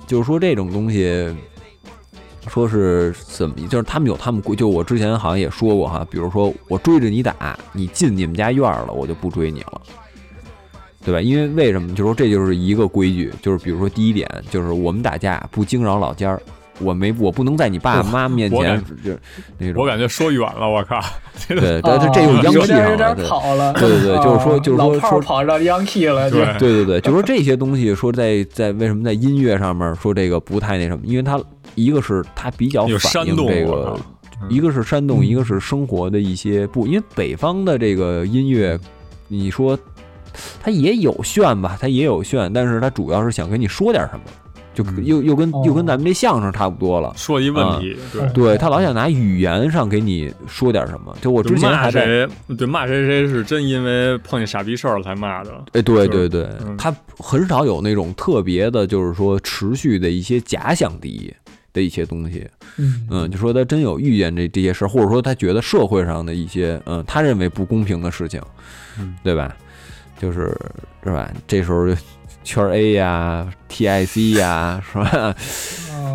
[0.07, 1.35] 就是说这种东西，
[2.49, 9.81] 说是怎么，就是他们有他们规，就我之前好像也说过哈，比如说我追着你打，你进你们家院了，我就不追你了。
[11.05, 11.21] 对吧？
[11.21, 11.93] 因为为什么？
[11.97, 16.41] 就说这就是一个规矩，就是比如说第一点，就是我们打架不惊扰老家儿，
[16.83, 19.13] 我没我不能在你爸妈面前就
[19.59, 19.83] 那种。
[19.83, 21.01] 我感觉说远了，我靠。
[21.49, 23.73] 对，但是这又央 key 有点跑了。
[23.75, 26.31] 对对对，就是说就是说说跑到央 key 了。
[26.31, 31.03] 对对对对，就说这些东西说在在为什么在音乐上面说这个不太那什么？
[31.05, 31.41] 因为它
[31.75, 33.99] 一个是它比较反映这个，
[34.49, 38.79] 一个是煽动，一个是生活的一些不，因为北方的这个音乐，
[39.29, 39.79] 你说。
[40.63, 44.23] 它也有炫吧，它也有炫，但是它主要是想跟你说点什么，
[44.75, 47.13] 就又又跟又跟咱们这相声差不多了。
[47.17, 51.17] 说一问题，对，对他老想拿语言上给你说点什么。
[51.21, 55.51] 就我之前还在对骂谁谁是真因为碰见傻逼事儿了才骂的。
[55.73, 56.49] 哎，对对对，
[56.79, 61.33] 他很少有那种特别的，就是说持续的一些假想敌
[61.73, 62.49] 的一些东西。
[63.11, 68.41] 嗯，就说他真有遇见这这些事儿，或者说他觉得社会上的一些嗯他认为不公平的事情，
[69.23, 69.55] 对吧？
[70.19, 70.57] 就是
[71.05, 71.31] 是吧？
[71.47, 71.89] 这时候
[72.43, 75.35] 圈 A 呀、TIC 呀，是吧？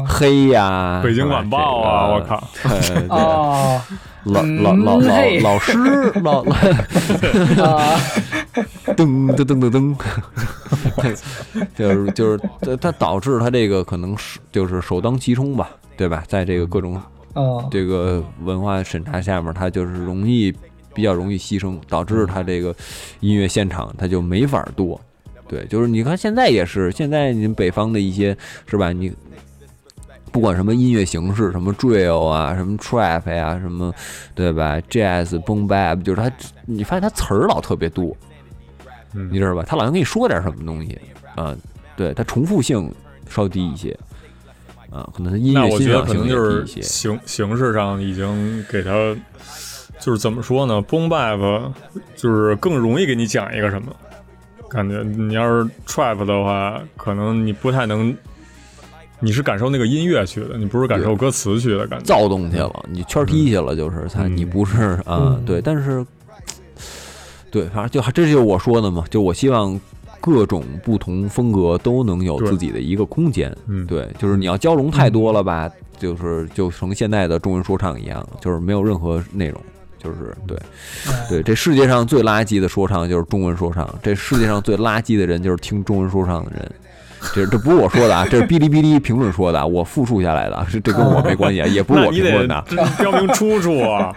[0.07, 2.47] 黑呀，北京晚报啊，我靠！
[3.09, 3.82] 哦，
[4.25, 5.73] 老老老老老师，
[6.21, 6.53] 老老
[8.95, 9.95] 噔噔噔噔
[10.99, 11.17] 噔，
[11.75, 16.23] 就是就是它它导致它这个可能是就是首当其冲吧，对吧？
[16.28, 16.99] 在这个各种
[17.69, 20.53] 这个文化审查下面，它就是容易。
[20.93, 22.75] 比较容易牺牲，导致他这个
[23.19, 24.99] 音乐现场他就没法多。
[25.48, 28.36] 对，就是你看现在也是，现在你北方的一些
[28.66, 28.91] 是吧？
[28.91, 29.12] 你
[30.32, 33.93] 不管什么音乐形式，什么 drill 啊，什么 trap 呀，什么
[34.36, 36.32] 对吧？jazz、boom bap，就是他，
[36.66, 38.16] 你发现他词儿老特别多，
[39.14, 39.64] 你知道吧？
[39.66, 41.00] 他老想跟你说点什么东西
[41.36, 41.56] 啊？
[41.95, 42.93] 对他重复性
[43.30, 43.98] 稍低一些
[44.89, 46.30] 啊，可能他音乐欣赏性低
[46.64, 49.16] 一些，形形式上已经给他。
[50.00, 51.74] 就是怎么说呢？Boom Bap
[52.16, 53.93] 就是更容易给你讲一个什么
[54.70, 55.03] 感觉。
[55.03, 58.15] 你要是 Trap 的话，可能你不太能，
[59.20, 62.05] 你是感受那个音乐去的，你不是感受歌词去的感觉。
[62.05, 65.39] 躁动去了，你圈踢去了，就是他，你不是啊？
[65.45, 66.05] 对，但是
[67.49, 69.80] 对，反正就这就是我说的嘛，就我希望
[70.20, 73.55] 各种不同风格都能有自己的一个空间。
[73.68, 79.61] 嗯，对，就是你要交融太多了吧，就是就成现在的中文说唱一样，就是没有任何内容。
[80.08, 80.58] 就是对，
[81.30, 86.72] 对，这世界上最垃圾的说唱就是中文说唱，这世界上最垃圾的人就是听中文说唱的人，
[87.34, 92.64] 这这不是我说的啊，这是哔哩哔哩评论说的，我复述下来的，这这跟我没关系，也不是我评论的，
[92.97, 94.16] 标明出处啊。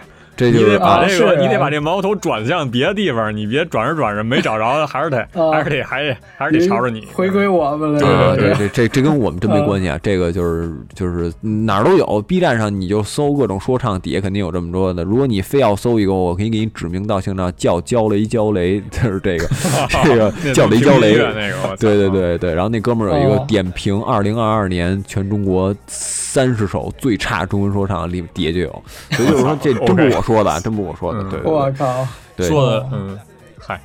[0.49, 7.99] 你得把这个，你得把这矛头转向别的地方，你别转着转着没找着，还是得，还是得，还还是得朝着你回归我们了。
[7.99, 15.03] 对对对，这这跟我们真没关系啊，这个就是就是哪儿都有，B 站上你就搜各种说唱，底下肯定有这么多的。
[15.03, 19.47] 如果你非要搜一个，我可以给你指名道姓的叫焦雷焦雷， 就是这个
[20.03, 21.75] 这个叫雷焦雷那个。
[21.77, 30.30] 对对对对，然后那哥们儿有一个点评二零二二年全中国三十首最差中文说唱，里底下就有，所以就是说这真不是我说。
[30.31, 32.07] 说的真不我说的，对，我靠，
[32.37, 33.19] 说的，嗯，
[33.57, 33.81] 嗨，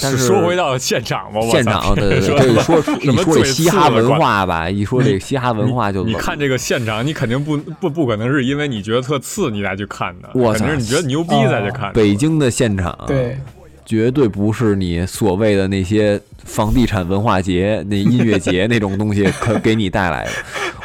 [0.00, 11.92] 但是说回到现场吧，现场，对对对，说 一说这嘻哈文化吧，一说这个嘻哈文化就你看这个现场，你肯定不不不可能是因为你觉得特次你才去看的，肯定是你觉得牛逼才去看。
[11.92, 13.38] 北京的现场，对，
[13.84, 16.20] 绝对不是你所谓的那些。
[16.48, 20.30] 房地产文化节、那音乐节那种东西， 可给你带来的。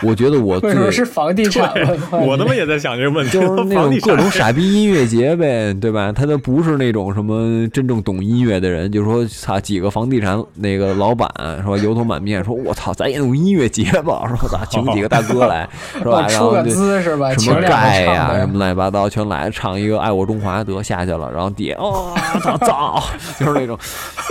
[0.01, 1.71] 我觉得我最是房地产？
[2.11, 6.11] 我他妈也在想这个问题，就是那种各种傻逼音乐节呗， 对吧？
[6.11, 11.29] 他都不是那种什么真正懂音乐的人，就说操几个房地产那个老板
[11.61, 11.77] 是吧？
[11.77, 14.49] 油头满面说，我操，咱也弄音乐节吧， 是吧？
[14.51, 16.27] 咋请几个大哥来，是吧？
[16.27, 17.33] 出个资是吧？
[17.35, 23.01] 什么盖呀，什么乱七八糟全来唱一个《爱我中华》得下去了，然后底下哦，操操，
[23.39, 23.77] 就是那种，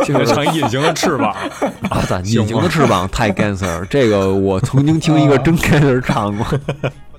[0.05, 1.22] 就是唱隐形的翅膀。
[1.91, 2.03] 啊！
[2.09, 6.47] 咱隐形的翅膀太 gangster，这个我曾经听一个真 gangster 唱过，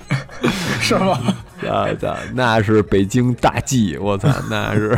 [0.82, 1.20] 是吗？
[1.70, 4.98] 啊，操，那是北京大 G，我操，那是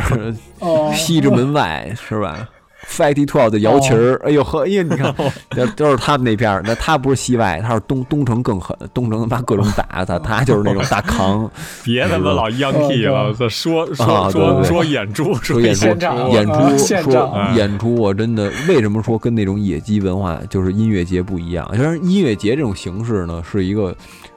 [0.94, 2.48] 西直门外，是吧
[2.88, 5.14] ？Fighty Twelve 的摇旗儿，哎呦呵，哎呀，你看，
[5.56, 6.62] 那都是他们那片儿。
[6.64, 11.50] 那他不是西外，他是东东城更狠，东城他妈各种打他，他就是那种大扛。
[11.84, 15.86] 别他妈老央 K 了，说说说说演出，说演出，
[16.30, 16.78] 演出，
[17.10, 17.94] 说演出。
[17.94, 21.68] 我真的为什么说跟那种野鸡文化就是音乐节不一样？
[21.76, 23.94] 就是音乐节这种形式呢，是一个，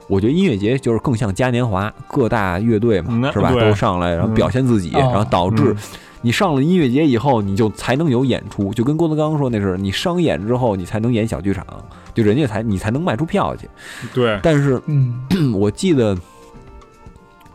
[0.08, 3.52] 我觉得音乐节就是更像嘉年华，各大乐队嘛，是吧？
[3.52, 5.74] 都上来然后表现自己，然后导致。
[6.22, 11.64] 你上了音乐节以后，你就才能有演出，就跟郭德纲说那是，你商演之后，你才能演小剧场，
[12.12, 13.68] 就人家才你才能卖出票去。
[14.12, 16.16] 对，但是，嗯 我记得，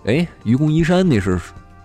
[0.05, 1.39] 哎，愚公移山那是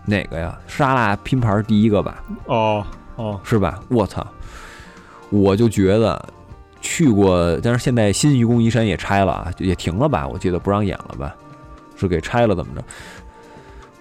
[0.07, 0.59] 哪个呀？
[0.67, 2.25] 沙拉拼盘第一个吧？
[2.47, 3.79] 哦哦，是吧？
[3.89, 4.27] 我操！
[5.29, 6.29] 我就觉得
[6.81, 10.27] 去过，但是现在新愚公移山也拆了，也停了吧？
[10.27, 11.35] 我记得不让演了吧？
[11.97, 12.83] 是给拆了怎么着？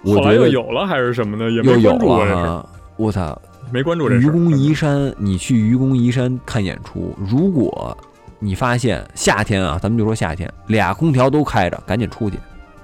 [0.02, 1.50] 我觉得有了还是什么的？
[1.50, 3.38] 又有了，我操！
[3.72, 7.96] 没关注这愚公移山，你去愚公移山看演出，如果
[8.38, 12.36] 你发现夏天啊，咱们就说夏天，俩空调都开着，赶紧出去；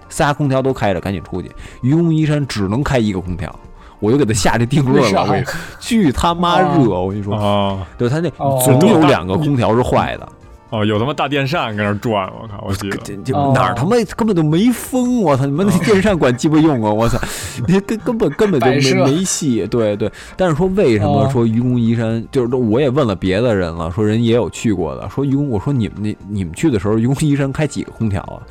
[0.08, 1.50] 仨空调都开着，赶紧出去。
[1.82, 3.52] 愚公移山只能开一个空调，
[3.98, 5.22] 我就给他下这定论了。
[5.26, 6.88] 我跟你说， 巨他妈热！
[6.90, 8.30] 我跟你说啊，对他那
[8.64, 10.28] 总有两个空调是坏的。
[10.70, 12.64] 哦，有他妈大电扇搁那转，我靠！
[12.66, 15.46] 我记得哪儿他妈根本就没风，我操！
[15.46, 16.90] 你们那电扇管鸡巴用啊！
[16.90, 17.16] 我操！
[17.68, 19.64] 你根根本根本就没没戏。
[19.68, 28.42] 对对，但是说为什么说愚公移山，就是我也问了别的人了，说人也有去过的，说愚公，我说你们那你们去的时候，愚公移山开几个空调啊？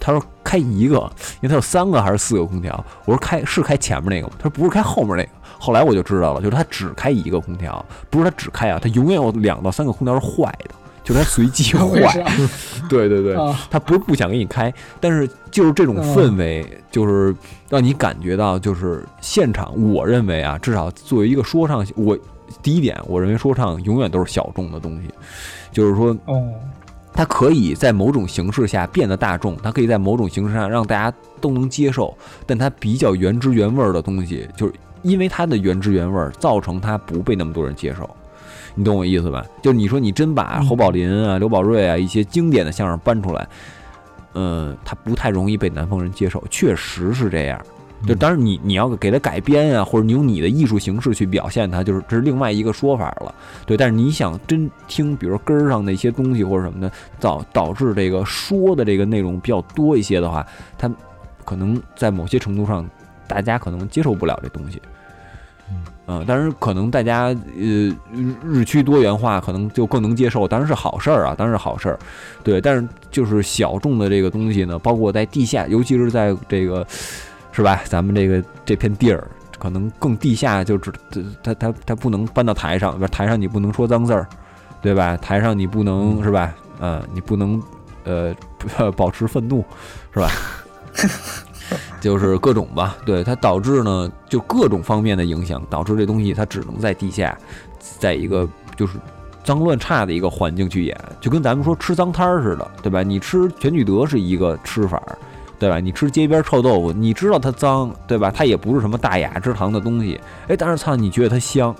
[0.00, 0.96] 他说开一个，
[1.40, 2.84] 因为他有三个还是四个空调。
[3.04, 4.32] 我说开是开前面那个吗？
[4.36, 5.28] 他说不是开后面那个。
[5.58, 10.74] 后来我就知道了，就是他只开一个空调，不是他只开啊，他永远有两到三个空调是坏的。
[11.06, 12.24] 就是它随机 坏，
[12.90, 13.36] 对对对，
[13.70, 17.32] 他不是不想给你开，但是就是这种氛围，就是
[17.68, 19.72] 让你感觉到，就是现场。
[19.92, 22.18] 我认为啊，至少作为一个说唱，我
[22.60, 25.08] 第一点，我认为说唱永远都是小众的东西，
[25.70, 26.50] 就是说，哦，
[27.12, 32.12] 它可以在某种形式下变得大众，它可以在某种形式上让大家都能接受，
[32.44, 38.10] 但它比较原汁原味儿的东西，就是因为它的原汁原味儿，造成它不被那么多人接受。
[38.76, 39.44] 你懂我意思吧？
[39.60, 43.48] 就是你说你真把侯宝林啊、刘宝瑞啊一些经典的相声搬出来，
[44.34, 47.60] 嗯，他不太容易被南方人接受，确实是这样。
[48.06, 53.34] 就当然你你要给他改编啊，或者你用你的艺术形式去表现他，就是这是另外一个说法了。
[53.64, 60.46] 对，但是你想真听，比如根儿上的一些东西或者什么的，导导致这个说的这个内容比较多一些的话，
[60.76, 60.90] 他
[61.46, 62.86] 可能在某些程度上，
[63.26, 64.80] 大家可能接受不了这东西。
[66.08, 67.96] 嗯，但是可能大家呃
[68.44, 71.98] 日趋多元化，可能就更能接受，当然是好事儿啊，当然是好事儿，
[72.44, 72.60] 对。
[72.60, 76.86] 但是就是小众的这个东西呢，包括在地下，尤其是在这个
[77.50, 79.26] 是吧，咱们这个这片地儿，
[79.58, 80.92] 可能更地下，就只
[81.42, 84.28] 它它它不能搬到台上，台上你不能说脏字儿，
[84.80, 85.16] 对吧？
[85.16, 86.54] 台上你不能是吧？
[86.80, 87.60] 嗯，你不能
[88.04, 88.32] 呃
[88.96, 89.64] 保持愤怒，
[90.14, 90.30] 是吧？
[92.00, 97.36] 就是各种吧，对它导致呢，就各种方面的影响，导致这东西它只能在地下，
[97.98, 98.98] 在一个就是
[99.42, 103.02] 脏乱差的一个环境去演，就跟咱们说吃脏摊儿似的，对吧？
[103.02, 105.02] 你吃全聚德是一个吃法，
[105.58, 105.78] 对吧？
[105.78, 108.30] 你吃街边臭豆腐，你知道它脏，对吧？
[108.30, 111.74] 它也不是什么大雅之堂的东西，哎，但是操，你觉得它香，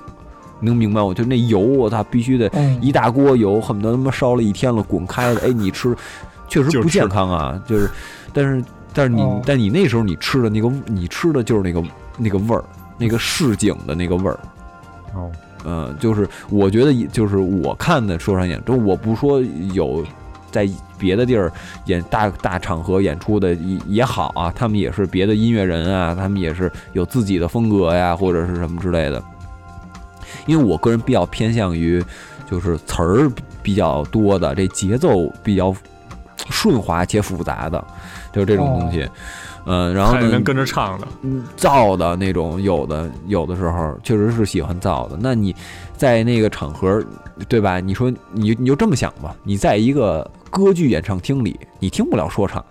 [0.61, 5.95] 能明白我就那油，我操，必须得一大锅油，恨不得他妈烧了一天了，滚开了，哎，你吃
[6.49, 7.91] 确实不健康啊，就是，
[8.33, 8.65] 但是。
[8.97, 11.87] 但是你，但你那时候你吃的那个，你吃的就是那个
[12.17, 12.65] 那个味儿，
[12.97, 14.39] 那个市井的那个味儿。
[15.15, 15.31] 哦，
[15.67, 19.39] 嗯，就是我觉得，就是我看的说唱演出，我不说
[19.75, 20.03] 有
[20.51, 20.67] 在
[20.97, 21.53] 别的地儿
[21.85, 29.23] 演大大场合演出的也也好啊，他们也是别的音乐人啊，他们也是有自己的风格呀，或者是什么之类的。
[30.47, 32.03] 因为我个人比较偏向于
[32.51, 33.31] 就是词儿
[33.63, 35.75] 比较多的，这节奏比较
[36.49, 37.85] 顺滑且复杂的。
[38.37, 39.09] 就这种东西，
[39.65, 41.09] 嗯，然后能跟着唱的，
[41.57, 45.17] 造的那种，有的有的时候确实是喜欢造的。
[45.19, 45.57] 那你
[45.97, 47.03] 在那个场合，
[47.49, 47.81] 对吧？
[47.81, 52.63] 你说你你就这么想吧，你在一个歌剧演唱厅里，你听不了说唱，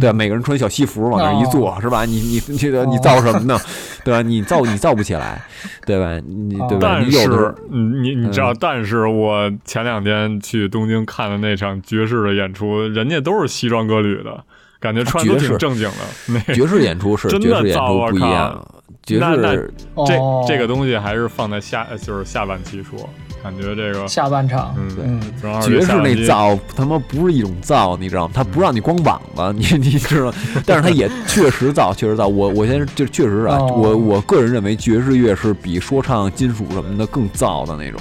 [0.00, 0.12] 对吧？
[0.14, 2.06] 每个人穿小西服往那一坐，是吧？
[2.06, 3.58] 你你这个你造什么呢？
[4.02, 4.22] 对吧？
[4.22, 5.44] 你造你造不起来，
[5.84, 6.18] 对吧？
[6.26, 6.78] 你对吧？
[6.80, 14.42] 但是你你知道，但是我前两天去东京看的那场爵士的演出，人家都是西装革履的。
[14.80, 15.88] 感觉穿的挺正经
[16.26, 18.66] 的， 爵士演出是 真的造，不一样。
[19.04, 19.72] 爵士
[20.06, 20.14] 这
[20.46, 23.08] 这个东西还是放在下，就是下半期说。
[23.42, 28.32] 感觉这个下半场，嗯，对，爵士那造他妈不是一种造，你知道吗？
[28.34, 30.30] 他不让你光膀子， 你你知道？
[30.66, 32.28] 但是他也确实造，确实造。
[32.28, 37.98] 我我现在就确实啊，我我个人认为爵士乐是比说唱、金属什么的更造的那种，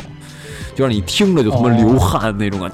[0.76, 2.70] 就让你听着就他妈流汗那种啊。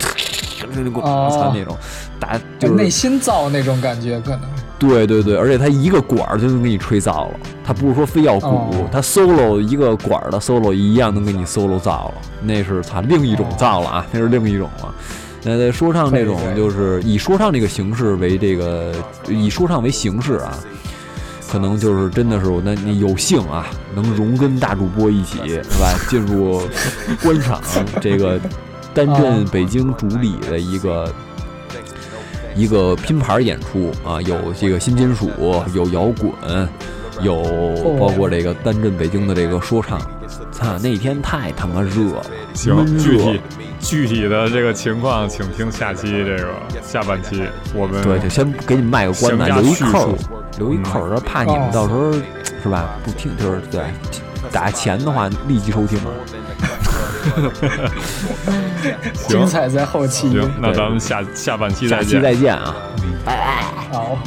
[0.68, 1.78] 我操那种，
[2.20, 4.42] 打就是内心造那种感觉，可能。
[4.78, 14.94] 对对对，而且他一个管儿就能给你吹造了，他不是说非要鼓，他 solo 一个管儿的 solo 一样能给你 solo 造了，那是他另一种造了啊，那是另一种了。
[15.44, 18.94] 那在说唱这种，就是以说唱这个形式为这个，
[19.30, 20.58] 以说唱为形式啊，
[21.50, 26.62] 可能就是真的是我那你有幸啊，能荣跟大主播一起是吧，进入
[27.24, 27.62] 官场
[28.02, 28.40] 这个。
[28.94, 31.14] 担任北京主理的一个
[32.56, 35.30] 一个拼盘演出啊，有这个新金属，
[35.74, 36.68] 有摇滚，
[37.22, 37.44] 有
[38.00, 40.00] 包括这个担任北京的这个说唱，
[40.52, 43.42] 操，那天太他妈热了，行，具体
[43.80, 47.44] 具体的这个情况，请听下期这个下半期。
[47.74, 50.18] 我们对，就先给你们卖个关子，留一扣，
[50.58, 52.12] 留一扣，说怕你们到时候
[52.64, 52.98] 是吧？
[53.04, 53.82] 不听就是对，
[54.52, 56.00] 打钱的话立即收听。
[59.28, 60.30] 精彩在后期。
[60.30, 62.76] 行，那咱们下下半期再见，再见啊，
[63.26, 64.18] 拜拜，好。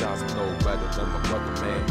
[0.00, 1.86] Besides, I know better than my brother, man.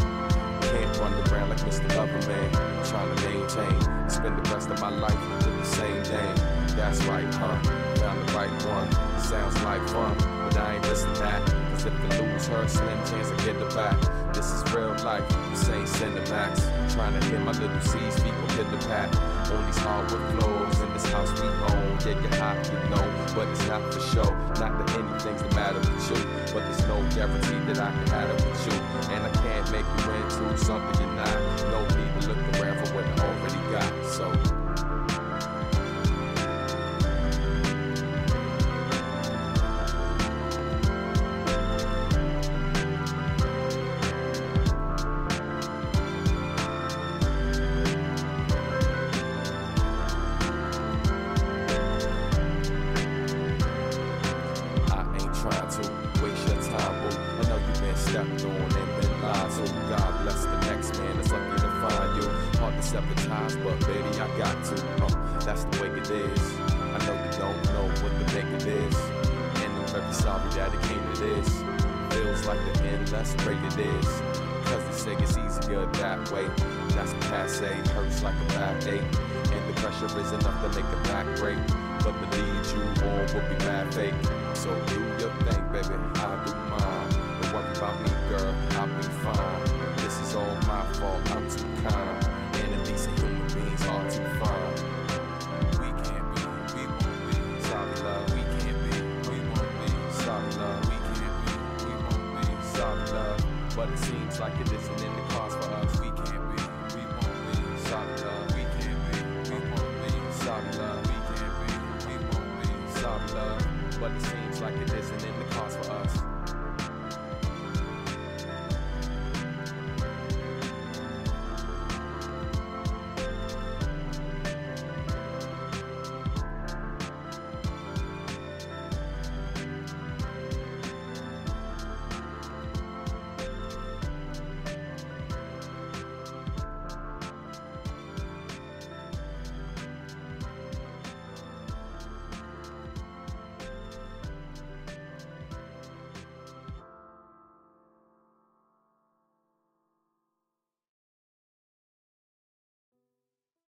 [0.62, 1.86] Can't run around like Mr.
[1.94, 2.50] Loverman.
[2.90, 5.14] Trying to maintain, spend the rest of my life
[5.46, 6.34] in the same thing.
[6.74, 7.62] That's right, huh?
[8.02, 8.90] Found the right one.
[9.20, 11.40] Sounds like fun, but I ain't missing that.
[11.70, 14.34] Cause if I lose her, slim chance I get the back.
[14.34, 16.92] This is real life, this ain't Cinemax.
[16.92, 19.14] Trying to hit my little C's, people hit the pack.
[19.52, 21.98] On these hardwood floors this house we own.
[21.98, 24.30] Take it hot, you know, but it's not for show.
[24.60, 28.30] Not that anything's the matter with you, but there's no guarantee that I can have
[28.30, 28.72] it with you.
[29.14, 31.36] And I can't make you into something you're not.
[31.70, 33.99] No need to look around for what I already got.